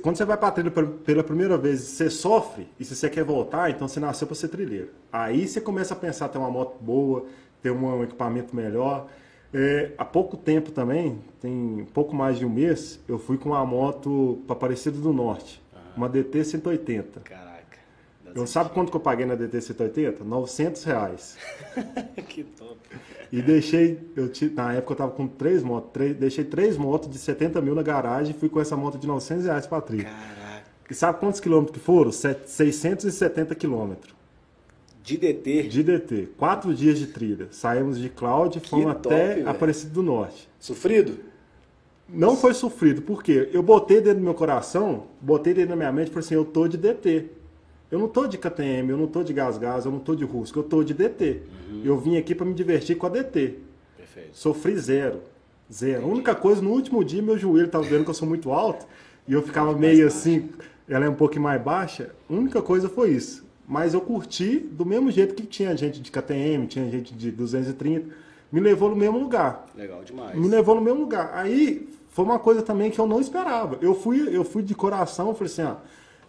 [0.00, 3.68] Quando você vai para trilha pela primeira vez, você sofre e se você quer voltar,
[3.68, 4.90] então você nasceu para ser trilheiro.
[5.12, 7.26] Aí você começa a pensar ter uma moto boa,
[7.60, 9.08] ter um equipamento melhor.
[9.52, 13.66] É, há pouco tempo também, tem pouco mais de um mês, eu fui com uma
[13.66, 15.60] moto para Aparecida do Norte,
[15.96, 17.20] uma DT 180.
[17.20, 17.51] Caraca.
[18.34, 20.24] Eu sabe quanto que eu paguei na DT 180?
[20.24, 21.36] 900 reais.
[22.28, 22.78] que top.
[23.30, 27.18] E deixei, eu, na época eu tava com três motos, três, deixei três motos de
[27.18, 30.04] 70 mil na garagem e fui com essa moto de 900 reais pra trilha.
[30.04, 30.62] Caraca.
[30.90, 32.12] E sabe quantos quilômetros que foram?
[32.12, 34.14] 670 quilômetros.
[35.02, 35.62] De DT?
[35.64, 36.28] De DT.
[36.36, 37.48] Quatro dias de trilha.
[37.50, 39.48] Saímos de Cláudia e fomos top, até véio.
[39.48, 40.48] Aparecido do Norte.
[40.60, 41.18] Sofrido?
[42.08, 46.08] Não foi sofrido, porque eu botei dentro do meu coração, botei dentro da minha mente
[46.08, 47.30] e falei assim, eu tô de DT.
[47.92, 50.24] Eu não tô de KTM, eu não tô de Gás Gás, eu não tô de
[50.24, 51.42] Rusco, eu tô de DT.
[51.70, 51.82] Uhum.
[51.84, 53.58] Eu vim aqui para me divertir com a DT.
[53.98, 54.30] Perfeito.
[54.32, 55.20] Sofri zero.
[55.70, 55.98] Zero.
[55.98, 56.10] Entendi.
[56.10, 58.86] A única coisa, no último dia, meu joelho tava vendo que eu sou muito alto
[59.28, 60.48] e eu ficava meio assim,
[60.88, 62.14] ela é um pouco mais baixa.
[62.30, 63.44] A única coisa foi isso.
[63.68, 68.08] Mas eu curti do mesmo jeito que tinha gente de KTM, tinha gente de 230.
[68.50, 69.66] Me levou no mesmo lugar.
[69.76, 70.34] Legal demais.
[70.34, 71.30] Me levou no mesmo lugar.
[71.34, 73.76] Aí foi uma coisa também que eu não esperava.
[73.82, 75.76] Eu fui, eu fui de coração, falei assim, ah,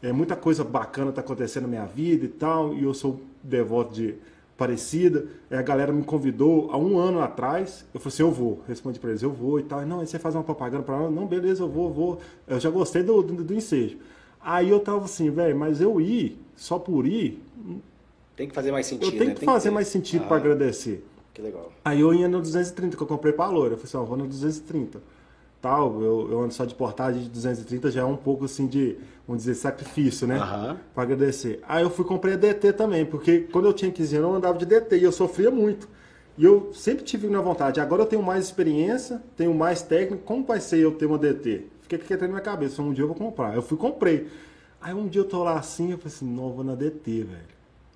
[0.04, 3.94] é, muita coisa bacana está acontecendo na minha vida e tal, e eu sou devoto
[3.94, 4.16] de
[4.58, 5.26] parecida.
[5.50, 7.86] É, a galera me convidou há um ano atrás.
[7.94, 8.62] Eu falei assim: eu vou.
[8.68, 9.82] Respondi para eles: eu vou e tal.
[9.82, 11.10] E, não, aí você faz uma propaganda para?
[11.10, 12.20] Não, beleza, eu vou, eu vou.
[12.46, 13.98] Eu já gostei do, do, do ensejo.
[14.42, 17.42] Aí eu tava assim, velho, mas eu ir, só por ir.
[18.36, 19.06] Tem que fazer mais sentido.
[19.06, 19.34] Eu tenho né?
[19.36, 21.06] que Tem fazer que mais sentido ah, para agradecer.
[21.34, 21.72] Que legal.
[21.86, 23.76] Aí eu ia no 230 que eu comprei para a Loura.
[23.76, 25.00] Eu falei assim: ó, vou no 230
[25.64, 28.98] tal, eu, eu ando só de portagem de 230, já é um pouco assim de,
[29.26, 30.36] vamos dizer, sacrifício, né?
[30.36, 30.76] Uhum.
[30.94, 31.62] Para agradecer.
[31.66, 34.58] Aí eu fui comprei a DT também, porque quando eu tinha 15 anos eu andava
[34.58, 35.88] de DT e eu sofria muito.
[36.38, 37.80] E eu sempre tive na vontade.
[37.80, 40.22] Agora eu tenho mais experiência, tenho mais técnica.
[40.26, 41.68] Como vai ser eu ter uma DT?
[41.82, 42.82] Fiquei com na minha cabeça.
[42.82, 43.56] Um dia eu vou comprar.
[43.56, 44.28] Eu fui comprei.
[44.82, 47.54] Aí um dia eu tô lá assim, eu falei assim, não, vou na DT, velho.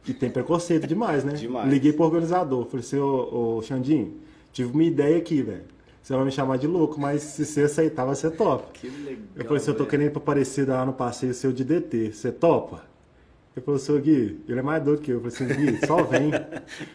[0.08, 1.34] E tem preconceito demais, né?
[1.36, 1.70] demais.
[1.70, 2.66] Liguei pro organizador.
[2.68, 4.14] Falei assim, ô, ô Xandinho,
[4.54, 5.77] tive uma ideia aqui, velho
[6.08, 8.80] você vai me chamar de louco, mas se você aceitar, vai ser top.
[8.80, 9.24] Que legal.
[9.36, 12.14] Eu falei assim, eu tô querendo ir pra Aparecida lá no passeio seu de DT.
[12.14, 12.82] Você topa?
[13.54, 15.22] Ele falou, senhor Gui, ele é mais doido que eu.
[15.22, 16.32] Eu falei assim, Gui, só vem.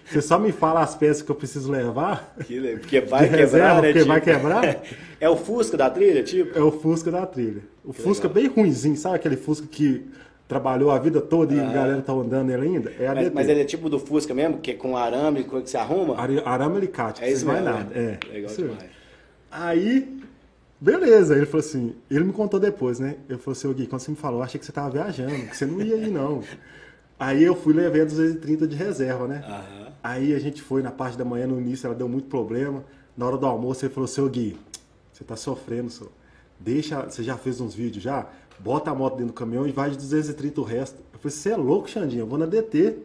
[0.06, 2.34] Você só me fala as peças que eu preciso levar.
[2.46, 2.80] Que legal.
[2.80, 3.80] Porque vai quebrar, reserva, né?
[3.88, 4.08] Porque tipo...
[4.08, 4.82] vai quebrar.
[5.20, 6.58] É o Fusca da trilha, tipo?
[6.58, 7.62] É o Fusca da trilha.
[7.84, 8.42] O que Fusca legal.
[8.42, 10.10] bem ruimzinho, sabe aquele Fusca que
[10.48, 11.68] trabalhou a vida toda e ah.
[11.68, 12.90] a galera tá andando ele ainda?
[12.98, 15.76] É mas, mas ele é tipo do Fusca mesmo, que é com arame, que você
[15.76, 16.16] arruma?
[16.18, 17.92] Arame alicate, é isso não vai nada.
[17.94, 18.18] É.
[18.32, 19.01] Legal isso demais.
[19.52, 20.22] Aí,
[20.80, 21.36] beleza.
[21.36, 23.16] Ele falou assim, ele me contou depois, né?
[23.28, 25.56] Eu falei assim, Gui, quando você me falou, eu achei que você tava viajando, que
[25.56, 26.42] você não ia ir, não.
[27.20, 29.44] Aí eu fui levar a 230 de reserva, né?
[29.46, 29.92] Uhum.
[30.02, 32.82] Aí a gente foi na parte da manhã, no início ela deu muito problema.
[33.16, 34.58] Na hora do almoço ele falou, seu Gui,
[35.12, 36.10] você tá sofrendo, senhor.
[36.58, 38.26] Deixa, você já fez uns vídeos já?
[38.58, 40.98] Bota a moto dentro do caminhão e vai de 230 o resto.
[41.12, 42.96] Eu falei, você é louco, Xandinho, eu vou na DT.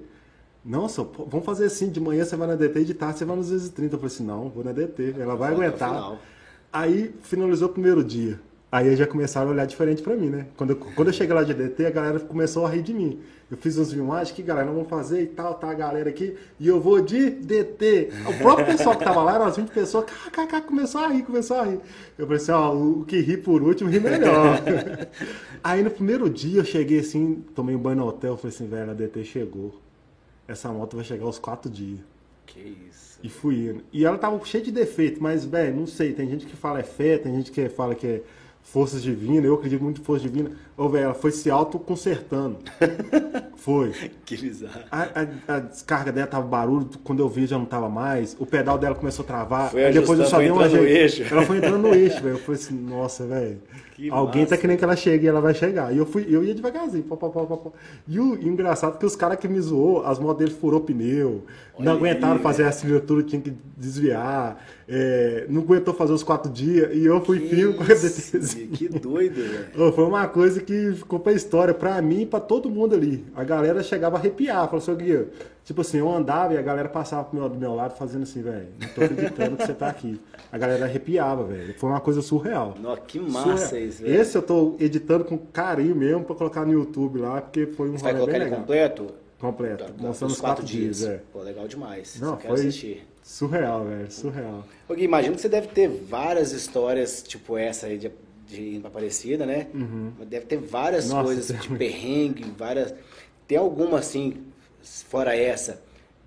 [0.63, 3.25] Não, só, vamos fazer assim, de manhã você vai na DT e de tarde você
[3.25, 3.95] vai nos 230.
[3.95, 6.17] Eu falei assim, não, vou na DT, ela vai aguentar.
[6.77, 8.39] Aí finalizou o primeiro dia.
[8.71, 10.45] Aí já começaram a olhar diferente para mim, né?
[10.55, 13.19] Quando eu, quando eu cheguei lá de DT, a galera começou a rir de mim.
[13.49, 16.37] Eu fiz uns filmagens que, galera, nós vamos fazer e tal, tá a galera aqui,
[16.59, 18.09] e eu vou de DT.
[18.27, 21.63] O próprio pessoal que tava lá, umas 20 pessoas, kkk, começou a rir, começou a
[21.63, 21.79] rir.
[22.15, 24.61] Eu falei assim, ó, o que ri por último, ri melhor.
[25.63, 28.91] Aí no primeiro dia eu cheguei assim, tomei um banho no hotel, falei assim, velho,
[28.91, 29.73] a DT chegou.
[30.47, 32.01] Essa moto vai chegar aos quatro dias.
[32.45, 33.06] Que isso.
[33.23, 33.83] E fui indo.
[33.91, 36.13] E ela tava cheia de defeito, mas, velho, não sei.
[36.13, 38.21] Tem gente que fala é fé, tem gente que fala que é
[38.61, 40.51] forças divinas, eu acredito muito em força divina.
[40.77, 42.57] Ô, velho, ela foi se autoconsertando.
[43.57, 43.91] foi.
[44.25, 44.79] Que bizarro.
[44.91, 45.01] A,
[45.47, 48.35] a- a descarga dela tava barulho, quando eu vi já não tava mais.
[48.39, 49.71] O pedal dela começou a travar.
[49.71, 50.85] Foi Aí depois eu só foi dei um ajeito.
[50.85, 51.23] eixo.
[51.33, 52.35] Ela foi entrando no eixo, velho.
[52.35, 53.57] Eu falei assim, nossa, velho.
[54.11, 54.55] Alguém massa.
[54.55, 55.91] tá querendo que ela chegue e ela vai chegar.
[55.91, 57.03] E eu fui, eu ia devagarzinho.
[57.05, 57.71] Pó, pó, pó, pó.
[58.07, 60.81] E o e engraçado é que os caras que me zoou, as motos dele furou
[60.81, 61.43] pneu,
[61.79, 62.67] não Olha aí, aguentaram fazer velho.
[62.67, 67.39] a assinatura, tinha que desviar, é, não aguentou fazer os quatro dias, e eu fui
[67.49, 68.53] firme com a DTZ.
[68.71, 69.41] Que doido,
[69.73, 69.91] velho.
[69.93, 73.25] Foi uma coisa que ficou pra história, pra mim e pra todo mundo ali.
[73.35, 75.27] A galera chegava a arrepiar, falou assim, "Ô, Guia,
[75.63, 78.41] tipo assim, eu andava e a galera passava pro meu- do meu lado fazendo assim,
[78.41, 80.19] velho, não tô acreditando que você tá aqui.
[80.51, 81.73] A galera arrepiava, velho.
[81.77, 82.75] Foi uma coisa surreal.
[82.79, 83.87] Nossa, que massa Surreal.
[83.87, 84.21] isso, velho.
[84.21, 87.93] Esse eu tô editando com carinho mesmo pra colocar no YouTube lá, porque foi um
[87.97, 88.59] Você vai colocar ele legal.
[88.59, 89.07] completo?
[89.39, 91.21] Completo, Da- da- mostrando os quatro dias, é.
[91.31, 92.19] Pô, legal demais.
[92.19, 93.07] Não, Só quero assistir.
[93.23, 94.63] surreal, velho, surreal.
[94.89, 98.11] Ô, Gui, imagino que você deve ter várias histórias, tipo essa aí de,
[98.47, 99.67] de Aparecida, né?
[100.27, 101.15] Deve ter várias Uhum.
[101.15, 101.77] Nossa, coisas de muito.
[101.79, 102.93] perrengue, várias.
[103.47, 104.43] Tem alguma assim,
[104.81, 105.81] fora essa,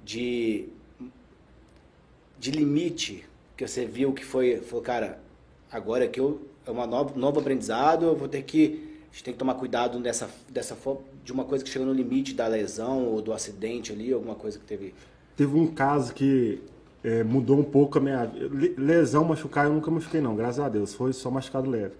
[0.04, 0.68] de.
[2.38, 3.24] de limite
[3.56, 4.56] que você viu que foi.
[4.58, 5.20] Falou, cara,
[5.70, 6.46] agora que eu.
[6.66, 8.88] É uma nova, novo aprendizado, eu vou ter que.
[9.10, 10.76] A gente tem que tomar cuidado dessa, dessa
[11.24, 14.58] de uma coisa que chegou no limite da lesão ou do acidente ali, alguma coisa
[14.58, 14.94] que teve.
[15.36, 16.60] Teve um caso que
[17.04, 20.68] é, mudou um pouco a minha le- lesão, machucar, eu nunca machuquei não, graças a
[20.68, 21.94] Deus, foi só machucado leve.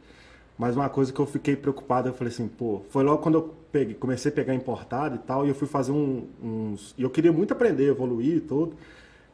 [0.58, 3.54] Mas uma coisa que eu fiquei preocupado, eu falei assim, pô, foi logo quando eu
[3.72, 6.94] peguei, comecei a pegar importado e tal, e eu fui fazer um- uns...
[6.98, 8.76] E eu queria muito aprender, evoluir e tudo.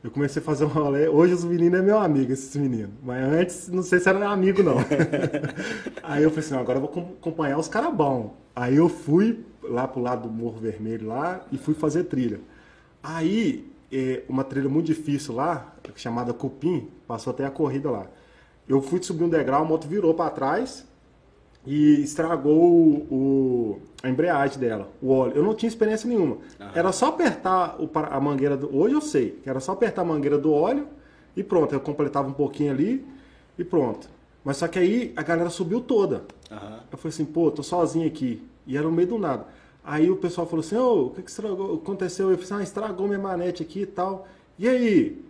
[0.04, 1.08] Eu comecei a fazer um rolê.
[1.08, 2.90] Hoje os meninos é meu amigo, esses meninos.
[3.02, 4.76] Mas antes, não sei se era amigo, não.
[6.02, 8.30] Aí eu falei assim, agora eu vou com- acompanhar os caras bons.
[8.54, 12.40] Aí eu fui lá pro lado do Morro Vermelho lá e fui fazer trilha.
[13.02, 18.06] Aí, eh, uma trilha muito difícil lá, chamada Cupim, passou até a corrida lá.
[18.68, 20.86] Eu fui subir um degrau, a moto virou para trás
[21.66, 25.32] e estragou o, o- a embreagem dela, o óleo.
[25.36, 26.38] Eu não tinha experiência nenhuma.
[26.74, 28.74] Era só apertar o para- a mangueira do.
[28.76, 30.86] Hoje eu sei, que era só apertar a mangueira do óleo
[31.36, 31.72] e pronto.
[31.74, 33.04] Eu completava um pouquinho ali
[33.58, 34.08] e pronto.
[34.44, 36.24] Mas só que aí a galera subiu toda.
[36.50, 36.80] Aham.
[36.92, 38.42] Eu falei assim, pô, tô sozinho aqui.
[38.64, 39.46] E era no meio do nada.
[39.86, 41.76] Aí o pessoal falou assim, ô, o que, que estragou?
[41.76, 42.28] aconteceu?
[42.28, 44.26] Eu falei assim, ah, estragou minha manete aqui e tal.
[44.58, 45.24] E aí?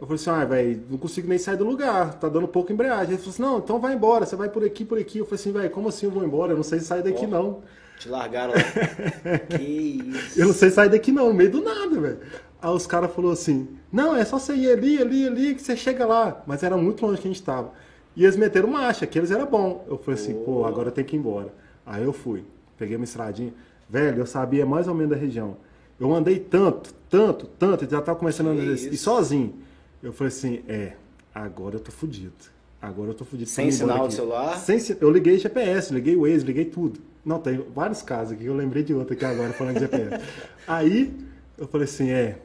[0.00, 3.14] Eu falei assim, ah, velho, não consigo nem sair do lugar, tá dando pouco embreagem.
[3.14, 5.18] Ele falou assim, não, então vai embora, você vai por aqui, por aqui.
[5.18, 6.52] Eu falei assim, velho, como assim eu vou embora?
[6.52, 7.62] Eu não sei sair daqui não.
[8.00, 8.58] Te largaram lá.
[9.56, 10.40] que isso.
[10.40, 12.18] Eu não sei sair daqui não, no meio do nada, velho.
[12.60, 15.76] Aí os caras falaram assim, não, é só você ir ali, ali, ali, que você
[15.76, 16.42] chega lá.
[16.48, 17.72] Mas era muito longe que a gente tava.
[18.16, 19.84] E eles meteram marcha, que eles eram bom.
[19.88, 21.54] Eu falei assim, pô, agora eu tenho que ir embora.
[21.86, 22.42] Aí eu fui,
[22.76, 23.54] peguei uma estradinha.
[23.90, 25.56] Velho, eu sabia mais ou menos da região.
[25.98, 29.52] Eu andei tanto, tanto, tanto, já tava começando a andar e sozinho.
[30.00, 30.92] Eu falei assim, é,
[31.34, 32.32] agora eu tô fudido.
[32.80, 33.50] Agora eu tô fudido.
[33.50, 34.56] Sem sinal de celular?
[34.56, 37.00] Sem Eu liguei GPS, liguei o Waze, liguei tudo.
[37.24, 40.24] Não, tem vários casos aqui, eu lembrei de outro aqui agora falando de GPS.
[40.66, 41.12] Aí
[41.58, 42.38] eu falei assim, é,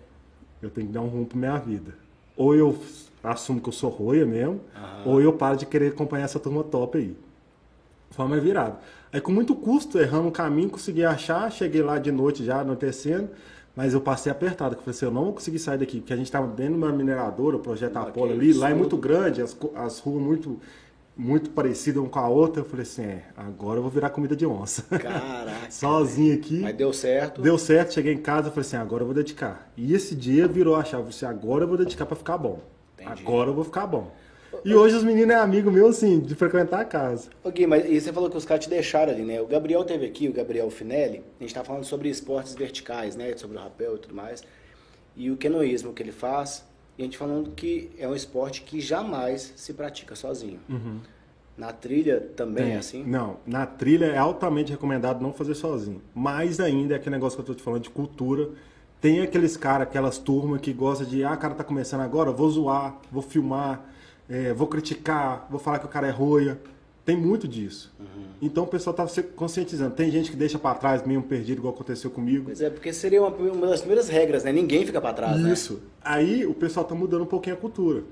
[0.62, 1.94] eu tenho que dar um rumo pra minha vida.
[2.36, 2.78] Ou eu
[3.24, 4.60] assumo que eu sou roia mesmo,
[5.06, 7.16] ou eu paro de querer acompanhar essa turma top aí.
[8.12, 8.80] Foi uma virada.
[9.12, 13.30] Aí com muito custo, errando o caminho, consegui achar, cheguei lá de noite já, anoitecendo,
[13.76, 16.14] mas eu passei apertado, que eu falei assim, eu não vou conseguir sair daqui, porque
[16.14, 19.42] a gente estava dentro de uma mineradora, o projeto Apolo ali, lá é muito grande,
[19.42, 20.60] as, as ruas muito,
[21.16, 24.36] muito parecidas uma com a outra, eu falei assim, é, agora eu vou virar comida
[24.36, 24.84] de onça.
[24.98, 25.70] Caraca.
[25.70, 26.60] Sozinho aqui.
[26.60, 27.42] Mas deu certo.
[27.42, 29.70] Deu certo, cheguei em casa, falei assim, agora eu vou dedicar.
[29.76, 32.38] E esse dia virou a chave, eu falei assim, agora eu vou dedicar pra ficar
[32.38, 32.60] bom.
[33.00, 33.22] Entendi.
[33.22, 34.12] Agora eu vou ficar bom.
[34.64, 37.30] E hoje os meninos é amigo meu, assim, de frequentar a casa.
[37.54, 39.42] Gui, mas e você falou que os caras te deixaram ali, né?
[39.42, 43.36] O Gabriel teve aqui, o Gabriel Finelli, a gente tá falando sobre esportes verticais, né?
[43.38, 44.44] Sobre o rapel e tudo mais.
[45.16, 46.66] E o canoísmo que ele faz.
[46.98, 50.60] E a gente falando que é um esporte que jamais se pratica sozinho.
[51.58, 53.04] Na trilha também é assim?
[53.06, 56.02] Não, na trilha é altamente recomendado não fazer sozinho.
[56.14, 58.50] Mais ainda é aquele negócio que eu tô te falando de cultura.
[59.00, 62.98] Tem aqueles caras, aquelas turmas que gostam de, ah, cara tá começando agora, vou zoar,
[63.12, 63.86] vou filmar,
[64.30, 66.60] é, vou criticar, vou falar que o cara é roia.
[67.04, 67.94] Tem muito disso.
[68.42, 69.94] Então o pessoal tá se conscientizando.
[69.94, 72.46] Tem gente que deixa pra trás mesmo perdido, igual aconteceu comigo.
[72.46, 74.52] Pois é, porque seria uma, uma das primeiras regras, né?
[74.52, 75.54] Ninguém fica pra trás, né?
[75.54, 75.82] Isso.
[76.04, 78.04] Aí o pessoal tá mudando um pouquinho a cultura.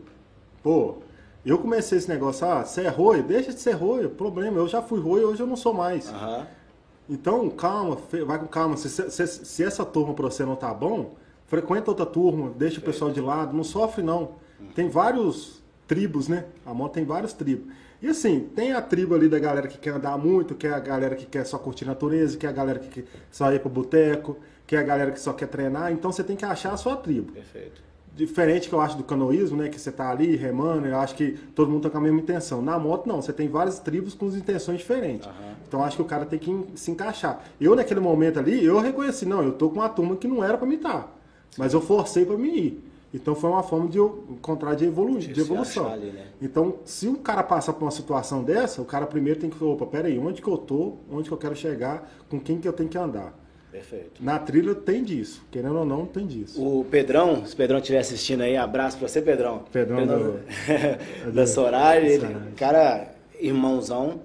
[0.62, 0.98] Pô,
[1.44, 3.24] eu comecei esse negócio, ah, você é roio?
[3.24, 4.58] Deixa de ser roio, problema.
[4.60, 6.08] Eu já fui roio, hoje eu não sou mais.
[6.10, 6.46] Aham.
[7.10, 7.98] Então, calma,
[8.28, 8.78] vai com calma.
[8.78, 11.16] Se, se- se essa turma pra você não tá bom,
[11.48, 14.34] frequenta outra turma, deixa o pessoal de lado, não sofre não.
[14.76, 16.46] Tem vários tribos, né?
[16.66, 17.72] A moto tem vários tribos.
[18.02, 20.80] E assim, tem a tribo ali da galera que quer andar muito, que é a
[20.80, 23.70] galera que quer só curtir natureza, que é a galera que quer só ir pro
[23.70, 25.92] boteco, que é a galera que só quer treinar.
[25.92, 27.32] Então você tem que achar a sua tribo.
[27.32, 27.82] Perfeito.
[28.16, 29.70] Diferente que eu acho do canoísmo, né?
[29.70, 32.62] Que você tá ali remando, eu acho que todo mundo tá com a mesma intenção.
[32.62, 35.26] Na moto, não, você tem várias tribos com intenções diferentes.
[35.26, 35.54] Uhum.
[35.68, 37.44] Então acho que o cara tem que se encaixar.
[37.60, 40.58] Eu, naquele momento ali, eu reconheci, não, eu tô com uma turma que não era
[40.58, 41.12] para me estar.
[41.58, 42.93] Mas eu forcei para mim ir.
[43.14, 45.92] Então foi uma forma de eu encontrar de, evolu de evolução.
[45.92, 46.26] Ali, né?
[46.42, 49.72] Então, se um cara passar por uma situação dessa, o cara primeiro tem que falar,
[49.72, 52.74] opa, peraí, onde que eu tô, onde que eu quero chegar, com quem que eu
[52.74, 53.38] tenho que andar.
[53.72, 54.24] Perfeito.
[54.24, 55.44] Na trilha tem disso.
[55.52, 56.64] Querendo ou não, tem disso.
[56.64, 59.64] O Pedrão, se o Pedrão estiver assistindo aí, abraço pra você, Pedrão.
[59.72, 61.32] Pedrão, Pedrão do...
[61.32, 64.22] da Soraya, ele, cara, irmãozão.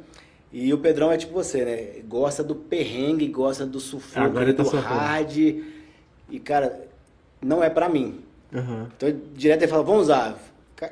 [0.51, 2.03] E o Pedrão é tipo você, né?
[2.07, 5.37] Gosta do perrengue, gosta do sufoco, tá do hard.
[5.37, 6.87] E, cara,
[7.43, 8.21] não é pra mim.
[8.53, 8.87] Uhum.
[8.97, 10.37] Então, direto ele fala, vamos lá,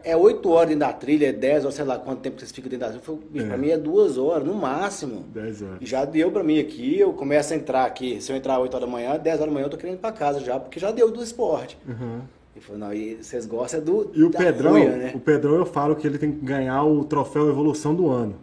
[0.03, 2.69] é 8 horas dentro da trilha, é 10 horas, sei lá quanto tempo vocês ficam
[2.69, 3.05] dentro da trilha.
[3.05, 3.47] Falei, é.
[3.47, 5.25] Pra mim é 2 horas, no máximo.
[5.33, 5.77] 10 horas.
[5.81, 8.21] E já deu pra mim aqui, eu começo a entrar aqui.
[8.21, 10.01] Se eu entrar 8 horas da manhã, 10 horas da manhã eu tô querendo ir
[10.01, 11.79] pra casa já, porque já deu do esporte.
[11.87, 12.21] Uhum.
[12.55, 14.11] Ele falou, não, e vocês gostam do.
[14.15, 15.13] E o Pedrão, né?
[15.15, 18.35] o Pedrão eu falo que ele tem que ganhar o troféu Evolução do Ano.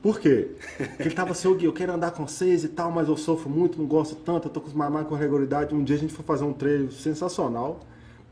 [0.00, 0.48] Por quê?
[0.76, 3.78] Porque ele tava assim, eu quero andar com vocês e tal, mas eu sofro muito,
[3.78, 5.72] não gosto tanto, eu tô com os mamães com regularidade.
[5.72, 7.78] Um dia a gente foi fazer um treino sensacional.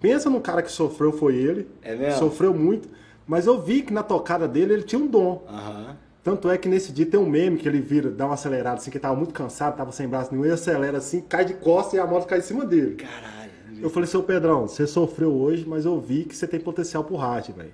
[0.01, 1.68] Pensa no cara que sofreu, foi ele.
[1.82, 2.18] É mesmo?
[2.18, 2.88] Sofreu muito.
[3.26, 5.44] Mas eu vi que na tocada dele ele tinha um dom.
[5.48, 5.94] Uhum.
[6.22, 8.90] Tanto é que nesse dia tem um meme que ele vira, dá uma acelerada assim,
[8.90, 11.94] que ele tava muito cansado, tava sem braço nenhum, e acelera assim, cai de costas
[11.94, 12.96] e a moto cai em cima dele.
[12.96, 13.51] Caralho.
[13.80, 17.16] Eu falei, seu Pedrão, você sofreu hoje, mas eu vi que você tem potencial pro
[17.16, 17.72] hard, velho.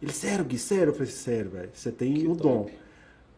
[0.00, 0.90] Ele, sério, Gui, sério?
[0.90, 2.68] Eu falei, sério, velho, você tem o um dom.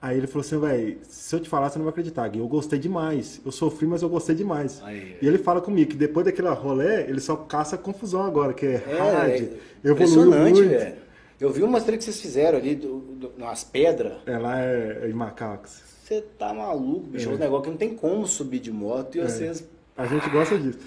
[0.03, 2.39] Aí ele falou assim, velho, se eu te falar, você não vai acreditar, Gui.
[2.39, 3.39] Eu gostei demais.
[3.45, 4.81] Eu sofri, mas eu gostei demais.
[4.83, 8.65] Aí, e ele fala comigo que depois daquele rolê, ele só caça confusão agora, que
[8.65, 10.69] é, é hard, é, muito.
[10.69, 10.97] Velho.
[11.39, 14.15] Eu vi umas trilhas que vocês fizeram ali, do, do, nas pedras.
[14.25, 15.83] É, lá é, em Macacos.
[16.03, 17.29] Você tá maluco, bicho.
[17.29, 19.29] É um negócio que não tem como subir de moto e é.
[19.29, 19.67] vocês.
[19.97, 20.79] A gente gosta disso.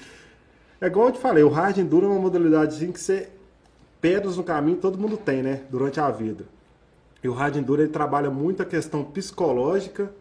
[0.81, 3.29] É igual eu te falei, o hard enduro é uma modalidade assim que você.
[4.01, 5.61] Pedras no caminho todo mundo tem, né?
[5.69, 6.45] Durante a vida.
[7.23, 10.11] E o hard enduro ele trabalha muito a questão psicológica,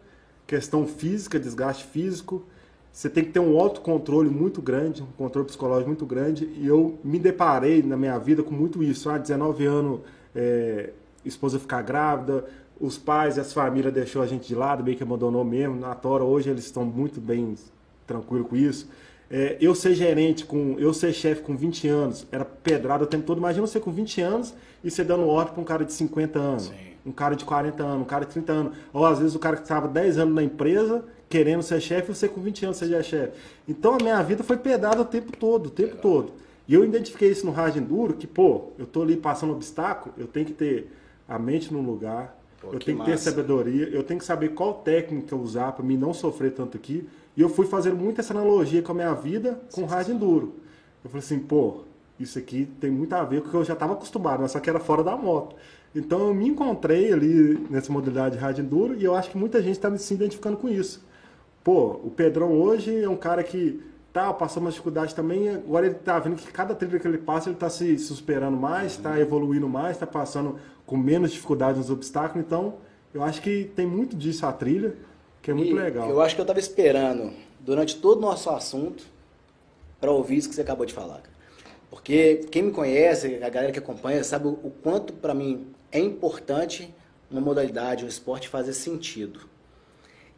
[0.47, 2.43] questão física, desgaste físico.
[2.91, 6.45] Você tem que ter um autocontrole muito grande, um controle psicológico muito grande.
[6.55, 9.09] E eu me deparei na minha vida com muito isso.
[9.09, 9.99] Há ah, 19 anos
[10.33, 10.91] é,
[11.25, 12.45] esposa ficar grávida,
[12.79, 15.75] os pais e as famílias deixou a gente de lado, meio que abandonou mesmo.
[15.75, 17.55] Na Tora hoje eles estão muito bem
[18.05, 18.87] tranquilos com isso.
[19.29, 23.25] É, eu ser gerente, com, eu ser chefe com 20 anos, era pedrada o tempo
[23.25, 23.39] todo.
[23.39, 26.63] Imagina você com 20 anos e você dando ordem para um cara de 50 anos,
[26.63, 26.92] Sim.
[27.05, 28.77] Um cara de 40 anos, um cara de 30 anos.
[28.91, 32.15] Ou às vezes o cara que estava 10 anos na empresa, querendo ser chefe, e
[32.15, 33.37] você com 20 anos seja chefe.
[33.67, 36.01] Então a minha vida foi pedrada o tempo todo, o tempo Legal.
[36.01, 36.33] todo.
[36.67, 40.27] E eu identifiquei isso no hard enduro, que, pô, eu tô ali passando obstáculo, eu
[40.27, 40.89] tenho que ter
[41.27, 44.49] a mente no lugar, pô, eu que tenho que ter sabedoria, eu tenho que saber
[44.49, 47.07] qual técnica usar para mim não sofrer tanto aqui.
[47.35, 50.53] E eu fui fazendo muito essa analogia com a minha vida com o hard enduro.
[51.03, 51.81] Eu falei assim, pô,
[52.19, 54.59] isso aqui tem muito a ver com o que eu já estava acostumado, mas só
[54.59, 55.55] que era fora da moto.
[55.95, 59.73] Então eu me encontrei ali nessa modalidade hard enduro e eu acho que muita gente
[59.75, 61.05] está se identificando com isso.
[61.63, 63.81] Pô, o Pedrão hoje é um cara que
[64.11, 67.49] tá, passou uma dificuldade também, agora ele tá vendo que cada trilha que ele passa,
[67.49, 72.45] ele tá se, superando mais, está evoluindo mais, está passando com menos dificuldade nos obstáculos,
[72.45, 72.75] então
[73.13, 74.95] eu acho que tem muito disso a trilha,
[75.41, 76.09] que é muito e legal.
[76.09, 79.03] Eu acho que eu estava esperando, durante todo o nosso assunto,
[80.01, 81.21] para ouvir isso que você acabou de falar.
[81.89, 86.93] Porque quem me conhece, a galera que acompanha, sabe o quanto para mim é importante
[87.29, 89.41] uma modalidade, um esporte fazer sentido.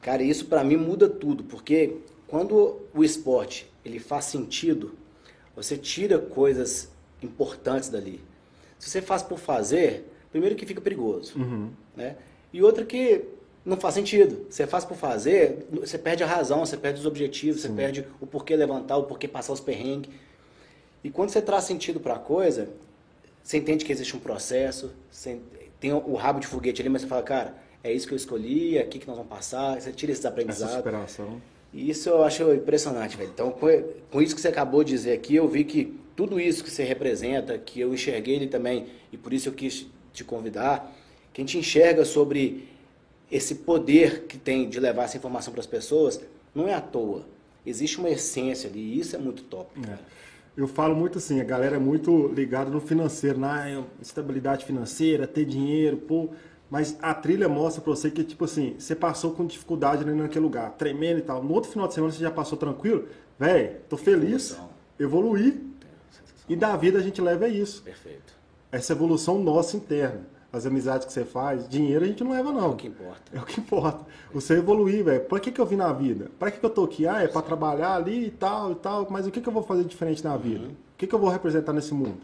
[0.02, 1.98] Cara, isso para mim muda tudo, porque
[2.28, 4.94] quando o esporte ele faz sentido,
[5.56, 6.90] você tira coisas
[7.24, 8.22] importantes dali.
[8.78, 11.70] Se você faz por fazer, primeiro que fica perigoso, uhum.
[11.96, 12.18] né?
[12.52, 13.24] E outra que
[13.66, 14.46] não faz sentido.
[14.50, 17.70] Você faz por fazer, você perde a razão, você perde os objetivos, Sim.
[17.70, 20.12] você perde o porquê levantar, o porquê passar os perrengues.
[21.04, 22.70] E quando você traz sentido para a coisa,
[23.46, 24.92] você entende que existe um processo,
[25.80, 28.76] tem o rabo de foguete ali, mas você fala, cara, é isso que eu escolhi,
[28.76, 30.74] é aqui que nós vamos passar, você tira esses aprendizados.
[30.74, 31.40] Essa superação.
[31.72, 33.30] E isso eu acho impressionante, velho.
[33.32, 33.56] Então,
[34.10, 36.84] com isso que você acabou de dizer aqui, eu vi que tudo isso que você
[36.84, 40.92] representa, que eu enxerguei ele também, e por isso eu quis te convidar,
[41.32, 42.68] que a gente enxerga sobre
[43.32, 46.20] esse poder que tem de levar essa informação para as pessoas,
[46.56, 47.28] não é à toa.
[47.64, 49.70] Existe uma essência ali, e isso é muito top.
[49.88, 50.25] É.
[50.56, 55.44] Eu falo muito assim, a galera é muito ligada no financeiro, na estabilidade financeira, ter
[55.46, 56.30] dinheiro, pô.
[56.70, 60.44] Mas a trilha mostra pra você que, tipo assim, você passou com dificuldade ali naquele
[60.44, 61.44] lugar, tremendo e tal.
[61.44, 63.08] No outro final de semana você já passou tranquilo.
[63.38, 64.70] Véi, tô feliz, evolução.
[65.00, 65.76] evoluí.
[66.48, 67.84] E da vida a gente leva isso.
[67.84, 68.34] Perfeito.
[68.72, 70.22] Essa evolução nossa interna.
[70.56, 72.68] As amizades que você faz, dinheiro a gente não leva, não.
[72.68, 73.22] É o que importa.
[73.34, 74.06] É o que importa.
[74.34, 75.20] Você evoluir, velho.
[75.26, 76.32] Pra que, que eu vim na vida?
[76.40, 77.06] Pra que, que eu tô aqui?
[77.06, 79.06] Ah, é pra trabalhar ali e tal e tal.
[79.10, 80.64] Mas o que, que eu vou fazer diferente na vida?
[80.64, 80.72] Uhum.
[80.72, 82.20] O que, que eu vou representar nesse mundo?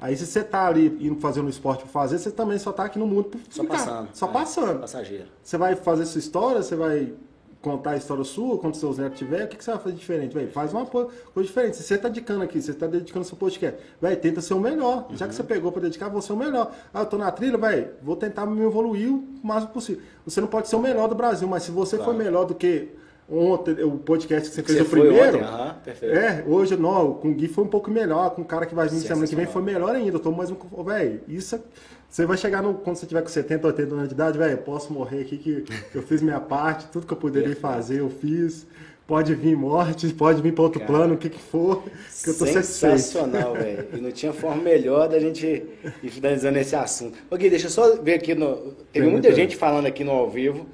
[0.00, 2.84] Aí se você tá ali indo fazer um esporte pra fazer, você também só tá
[2.84, 3.76] aqui no mundo por Só ficar.
[3.76, 4.08] passando.
[4.12, 4.78] Só é, passando.
[4.78, 5.26] Passageiro.
[5.42, 7.12] Você vai fazer sua história, você vai
[7.60, 10.32] contar a história sua, quando seus netos tiver, o que, que você vai fazer diferente?
[10.34, 11.76] Véi, faz uma coisa diferente.
[11.76, 15.08] Se você tá dedicando aqui, você tá dedicando seu podcast, vai tenta ser o melhor.
[15.14, 16.72] Já que você pegou para dedicar, vou ser o melhor.
[16.94, 20.02] Ah, eu tô na trilha, vai, vou tentar me evoluir o máximo possível.
[20.24, 22.12] Você não pode ser o melhor do Brasil, mas se você Claro.
[22.12, 22.88] for melhor do que
[23.30, 26.16] ontem, o podcast que você fez você o primeiro, ontem, perfeito.
[26.16, 28.88] é, hoje não, com o Gui foi um pouco melhor, com o cara que vai
[28.88, 30.16] vir semana que vem foi melhor ainda.
[30.16, 30.56] Eu tô mais um.
[30.84, 31.60] Velho, isso.
[32.08, 34.92] Você vai chegar no, quando você tiver com 70, 80 anos de idade, velho, posso
[34.92, 38.66] morrer aqui que eu fiz minha parte, tudo que eu poderia fazer, eu fiz.
[39.06, 42.36] Pode vir morte, pode vir para outro Cara, plano, o que que for, que eu
[42.36, 42.44] tô.
[42.44, 43.88] Sensacional, velho.
[43.94, 45.64] E não tinha forma melhor da gente
[46.02, 47.16] ir finalizando esse assunto.
[47.34, 48.34] Gui, deixa eu só ver aqui.
[48.34, 48.56] No...
[48.56, 50.66] Teve Tem muita gente falando aqui no ao vivo.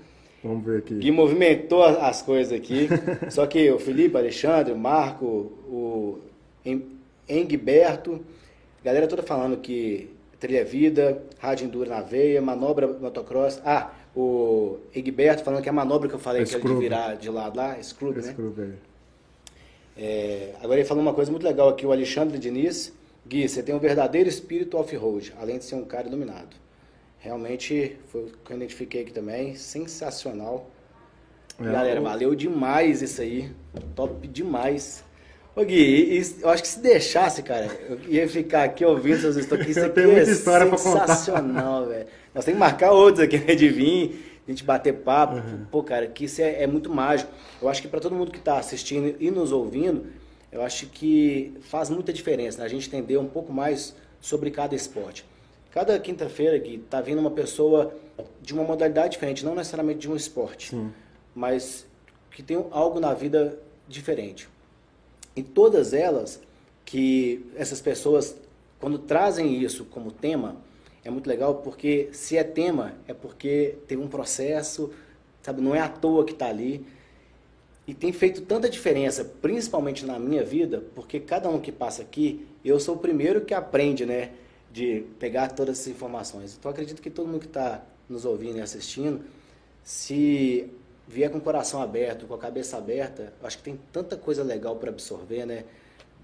[0.42, 0.94] Vamos ver aqui.
[0.96, 2.88] Gui movimentou as coisas aqui.
[3.30, 5.24] Só que o Felipe, Alexandre, o Marco,
[5.68, 6.18] o
[7.28, 8.20] Engberto,
[8.82, 10.10] galera toda falando que
[10.44, 13.60] trilha é vida, rádio enduro na veia, manobra motocross.
[13.64, 17.30] Ah, o Egberto falando que a manobra que eu falei, que era de virar de
[17.30, 18.34] lado lá, Scrub, né?
[19.96, 22.92] É, agora ele falou uma coisa muito legal aqui, o Alexandre Diniz.
[23.26, 26.54] Gui, você tem um verdadeiro espírito off-road, além de ser um cara iluminado.
[27.20, 30.68] Realmente, foi o que eu identifiquei aqui também, sensacional.
[31.58, 33.50] É, Galera, o- valeu demais isso aí.
[33.94, 35.03] Top demais.
[35.56, 39.68] Ô Gui, eu acho que se deixasse, cara, eu ia ficar aqui ouvindo essas histórias.
[39.68, 42.06] Isso aqui tenho é sensacional, velho.
[42.34, 45.36] Nós temos que marcar outros aqui, né, de vir, a gente bater papo.
[45.36, 45.64] Uhum.
[45.70, 47.30] Pô, cara, que isso é, é muito mágico.
[47.62, 50.06] Eu acho que para todo mundo que está assistindo e nos ouvindo,
[50.50, 52.64] eu acho que faz muita diferença, né?
[52.64, 55.24] A gente entender um pouco mais sobre cada esporte.
[55.70, 57.94] Cada quinta-feira aqui tá vindo uma pessoa
[58.42, 60.92] de uma modalidade diferente, não necessariamente de um esporte, Sim.
[61.34, 61.86] mas
[62.30, 64.48] que tem algo na vida diferente.
[65.36, 66.40] E todas elas,
[66.84, 68.36] que essas pessoas,
[68.78, 70.56] quando trazem isso como tema,
[71.04, 74.90] é muito legal porque se é tema, é porque teve um processo,
[75.42, 75.60] sabe?
[75.60, 76.84] Não é à toa que está ali.
[77.86, 82.46] E tem feito tanta diferença, principalmente na minha vida, porque cada um que passa aqui,
[82.64, 84.30] eu sou o primeiro que aprende, né?
[84.72, 86.56] De pegar todas essas informações.
[86.58, 89.20] Então acredito que todo mundo que está nos ouvindo e assistindo,
[89.82, 90.70] se
[91.06, 94.76] vier com o coração aberto, com a cabeça aberta, acho que tem tanta coisa legal
[94.76, 95.64] para absorver, né?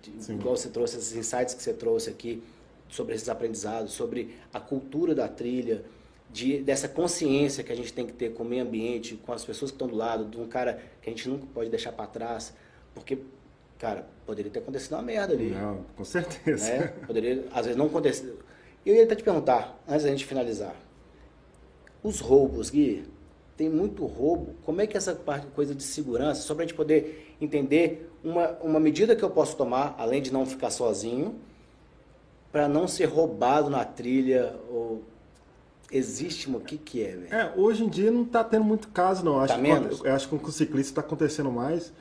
[0.02, 2.42] De- igual você trouxe, esses insights que você trouxe aqui
[2.88, 5.84] sobre esses aprendizados, sobre a cultura da trilha,
[6.32, 9.44] de, dessa consciência que a gente tem que ter com o meio ambiente, com as
[9.44, 12.06] pessoas que estão do lado, de um cara que a gente nunca pode deixar para
[12.06, 12.54] trás,
[12.94, 13.18] porque,
[13.78, 16.66] cara, poderia ter acontecido uma merda ali Não, com certeza.
[16.72, 16.86] né?
[17.06, 18.34] Poderia, às vezes, não acontecer.
[18.86, 20.74] Eu ia até te perguntar, antes da gente finalizar.
[22.02, 23.04] Os roubos, Gui,
[23.60, 24.54] tem muito roubo.
[24.64, 28.52] Como é que essa parte, coisa de segurança, só para a gente poder entender uma,
[28.62, 31.34] uma medida que eu posso tomar, além de não ficar sozinho,
[32.50, 35.02] para não ser roubado na trilha, ou
[35.92, 37.34] existe o que que é, velho?
[37.34, 39.38] É, hoje em dia não está tendo muito caso, não.
[39.38, 40.02] Acho Tá que, menos?
[40.02, 41.92] Eu acho que com o ciclista está acontecendo mais.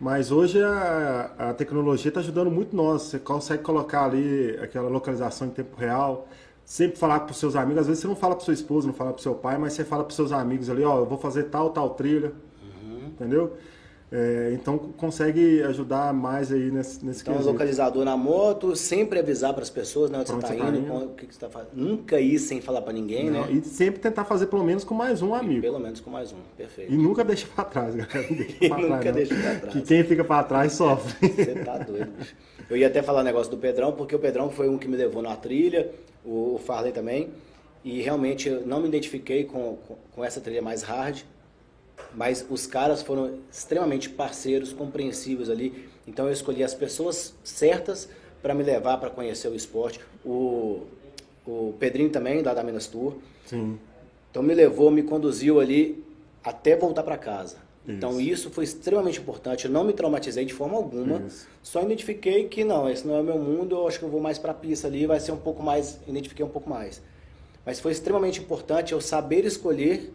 [0.00, 3.02] Mas hoje a, a tecnologia está ajudando muito nós.
[3.02, 6.26] Você consegue colocar ali aquela localização em tempo real.
[6.64, 7.80] Sempre falar para os seus amigos.
[7.82, 9.84] Às vezes você não fala para sua esposa, não fala para seu pai, mas você
[9.84, 12.32] fala para seus amigos ali, ó, eu vou fazer tal, tal trilha.
[12.62, 13.06] Uhum.
[13.08, 13.52] Entendeu?
[14.14, 17.50] É, então consegue ajudar mais aí nesse, nesse Então, quesito.
[17.50, 20.68] localizador na moto, sempre avisar para as pessoas né, onde Pra você está você tá
[20.68, 21.04] indo, indo.
[21.06, 21.70] o que, que você está fazendo.
[21.74, 23.52] Nunca ir sem falar para ninguém, Não, né?
[23.52, 25.62] E sempre tentar fazer pelo menos com mais um amigo.
[25.62, 26.92] Pelo menos com mais um, perfeito.
[26.92, 28.26] E nunca deixa pra trás, galera.
[28.28, 29.72] Não deixa E pra nunca trás, deixa pra trás.
[29.72, 31.28] Que quem fica pra trás sofre.
[31.28, 32.34] Você tá doido, bicho.
[32.68, 35.22] Eu ia até falar negócio do Pedrão, porque o Pedrão foi um que me levou
[35.22, 35.90] na trilha,
[36.24, 37.30] o, o Farley também,
[37.84, 41.22] e realmente eu não me identifiquei com, com, com essa trilha mais hard,
[42.14, 48.08] mas os caras foram extremamente parceiros, compreensivos ali, então eu escolhi as pessoas certas
[48.42, 50.00] para me levar para conhecer o esporte.
[50.24, 50.82] O,
[51.46, 53.14] o Pedrinho também, lá da Minas Tour,
[53.46, 53.78] Sim.
[54.30, 56.04] então me levou, me conduziu ali
[56.42, 57.56] até voltar para casa.
[57.86, 58.30] Então Isso.
[58.30, 59.64] isso foi extremamente importante.
[59.64, 61.20] Eu não me traumatizei de forma alguma.
[61.26, 61.48] Isso.
[61.62, 63.74] Só identifiquei que não, esse não é o meu mundo.
[63.74, 65.98] Eu acho que eu vou mais para a pista ali, vai ser um pouco mais.
[66.06, 67.02] Identifiquei um pouco mais.
[67.66, 70.12] Mas foi extremamente importante eu saber escolher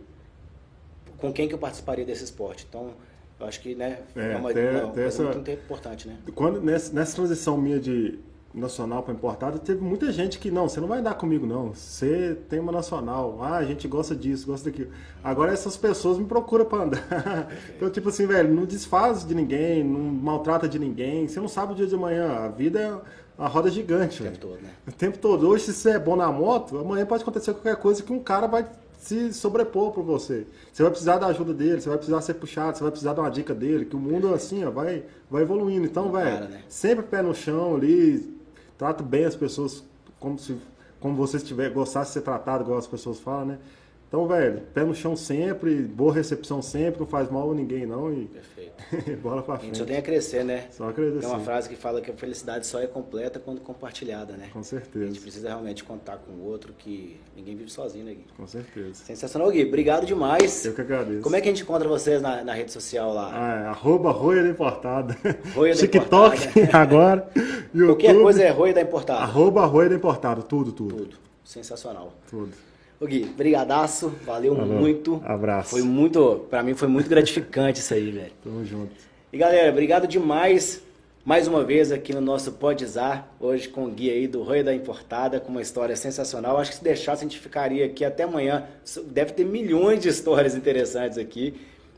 [1.17, 2.65] com quem que eu participaria desse esporte.
[2.69, 2.91] Então
[3.39, 6.17] eu acho que né, É, é uma, até- até essa- muito importante, né?
[6.35, 8.17] Quando, nessa, nessa transição minha de
[8.53, 11.73] nacional para importado, teve muita gente que, não, você não vai andar comigo, não.
[11.73, 13.39] Você tem uma nacional.
[13.41, 14.89] Ah, a gente gosta disso, gosta daquilo.
[15.23, 17.47] Agora essas pessoas me procuram para andar.
[17.75, 21.27] Então, tipo assim, velho, não desfaz de ninguém, não maltrata de ninguém.
[21.27, 22.45] Você não sabe o dia de amanhã.
[22.45, 22.97] A vida é
[23.37, 24.35] uma roda gigante, O velho.
[24.35, 24.69] tempo todo, né?
[24.87, 25.47] O tempo todo.
[25.47, 28.47] Hoje, se você é bom na moto, amanhã pode acontecer qualquer coisa que um cara
[28.47, 28.65] vai
[28.99, 30.47] se sobrepor para você.
[30.73, 33.19] Você vai precisar da ajuda dele, você vai precisar ser puxado, você vai precisar de
[33.19, 35.85] uma dica dele, que o mundo, assim, ó, vai, vai evoluindo.
[35.85, 36.61] Então, velho, né?
[36.67, 38.36] sempre pé no chão ali,
[38.77, 39.83] trato bem as pessoas
[40.19, 40.57] como se
[40.99, 43.59] como você estiver gostasse de ser tratado, igual as pessoas falam, né?
[44.07, 48.09] Então, velho, pé no chão sempre, boa recepção sempre, não faz mal a ninguém não
[48.13, 49.19] e Perfeito.
[49.21, 49.77] bola pra A gente frente.
[49.79, 50.67] só tem a crescer, né?
[50.71, 51.19] Só acreditar.
[51.19, 54.47] Tem uma frase que fala que a felicidade só é completa quando compartilhada, né?
[54.53, 58.13] Com A gente certeza, precisa realmente contar com o outro, que ninguém vive sozinho, né,
[58.13, 58.23] Gui?
[58.37, 58.93] com certeza.
[58.93, 59.65] Sensacional, Gui.
[59.65, 60.63] Obrigado demais.
[60.65, 61.21] Eu que agradeço.
[61.21, 63.29] Como é que a gente encontra vocês na, na rede social lá?
[63.33, 65.17] Ah, é, arroba Roia da Importada.
[65.53, 66.37] Roia da TikTok
[66.71, 67.29] agora.
[67.75, 67.87] YouTube.
[67.87, 69.19] Qualquer coisa é Roi da Importada.
[69.19, 70.41] Arroba Roia da Importada.
[70.41, 70.95] Tudo, tudo.
[70.95, 71.17] Tudo.
[71.43, 72.13] Sensacional.
[72.29, 72.53] Tudo.
[72.99, 74.13] Ô Gui, brigadaço.
[74.25, 75.21] Valeu muito.
[75.23, 75.69] Abraço.
[75.69, 78.31] Foi muito, pra mim foi muito gratificante isso aí, velho.
[78.43, 78.91] Tamo junto.
[79.31, 80.81] E galera, obrigado demais
[81.27, 84.73] mais uma vez aqui no nosso Podzar, hoje com o Gui aí do Rei da
[84.73, 86.57] Importada, com uma história sensacional.
[86.57, 88.63] Acho que se deixasse a gente ficaria aqui até amanhã.
[89.07, 91.53] Deve ter milhões de histórias interessantes aqui.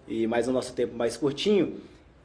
[0.07, 1.75] E mais o nosso tempo mais curtinho.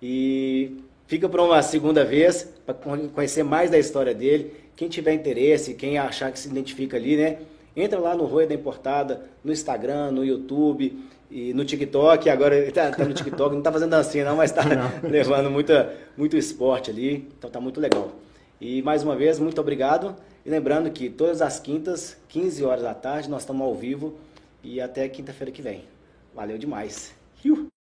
[0.02, 4.52] E fica para uma segunda vez para conhecer mais da história dele.
[4.74, 7.36] Quem tiver interesse, quem achar que se identifica ali, né?
[7.76, 12.30] Entra lá no Roi da Importada, no Instagram, no YouTube e no TikTok.
[12.30, 14.62] Agora ele tá, tá no TikTok, não tá fazendo dancinha não, mas tá
[15.02, 17.28] levando muita, muito esporte ali.
[17.36, 18.12] Então tá muito legal.
[18.60, 20.14] E mais uma vez, muito obrigado.
[20.46, 24.14] E lembrando que todas as quintas, 15 horas da tarde, nós estamos ao vivo.
[24.62, 25.84] E até quinta-feira que vem.
[26.34, 27.12] Valeu demais.
[27.44, 27.73] Iu.